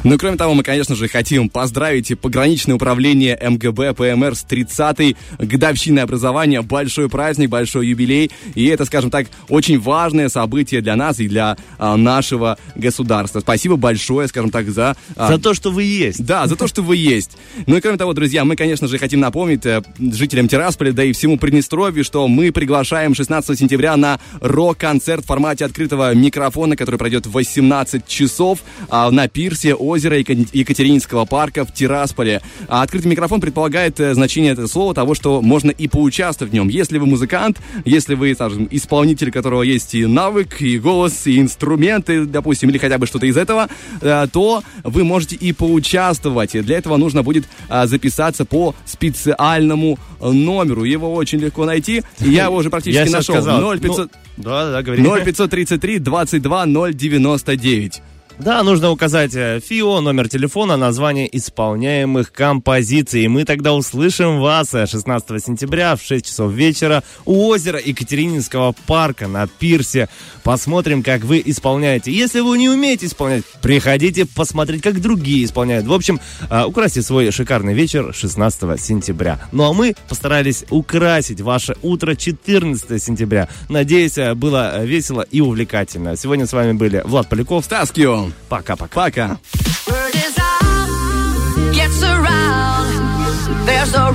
[0.04, 5.16] Ну, кроме того, мы, конечно же, хотим поздравить и пограничное управление МГБ ПМР с 30-й
[5.38, 6.62] годовщиной образования.
[6.62, 8.32] Большой праздник, большой юбилей.
[8.56, 13.40] И это, скажем так, очень важное событие для нас и для а, нашего государства.
[13.40, 14.96] Спасибо большое, скажем так, за...
[15.16, 16.26] а, За то, что вы есть.
[16.26, 17.38] Да, за то, что вы есть.
[17.66, 21.12] Ну и кроме того, друзья, мы, конечно же, хотим напомнить э, жителям Тирасполя, да и
[21.14, 27.28] всему Приднестровью, что мы приглашаем 16 сентября на рок-концерт в формате открытого микрофона, который пройдет
[27.28, 28.60] в 18 часов
[28.90, 32.42] а, на пирсе озера Ека- Екатерининского парка в Тирасполе.
[32.68, 36.68] А открытый микрофон предполагает э, значение этого слова того, что можно и поучаствовать в нем.
[36.68, 41.40] Если вы музыкант, если вы, скажем, исполнитель, у которого есть и навык, и голос, и
[41.40, 43.68] инструменты, допустим, или хотя бы что-то из этого,
[44.02, 46.56] э, то вы можете и поучаствовать.
[46.56, 50.84] И для этого нужно будет а, записаться по специальному э, номеру.
[50.84, 52.04] Его очень легко найти.
[52.20, 53.36] Я его уже практически нашел.
[53.36, 53.78] сказал.
[53.78, 54.12] 0500...
[54.38, 55.04] Ну, да, да, говори.
[55.04, 58.02] 0533 22 099.
[58.40, 63.24] Да, нужно указать э, ФИО, номер телефона, название исполняемых композиций.
[63.24, 68.76] И мы тогда услышим вас э, 16 сентября в 6 часов вечера у озера Екатерининского
[68.86, 70.08] парка на пирсе.
[70.44, 72.12] Посмотрим, как вы исполняете.
[72.12, 75.88] Если вы не умеете исполнять, приходите посмотреть, как другие исполняют.
[75.88, 76.20] В общем,
[76.52, 79.40] э, украсьте свой шикарный вечер 16 сентября.
[79.52, 83.50] Ну а мы постарались украсить ваше утро 14 сентября.
[83.68, 86.16] Надеюсь, э, было э, весело и увлекательно.
[86.16, 87.66] Сегодня с вами были Влад Поляков.
[87.66, 88.27] Стас Кион.
[88.50, 88.96] Пока-пока.
[88.96, 89.40] Пока.
[89.88, 93.66] Word is out, gets around.
[93.66, 94.12] There's a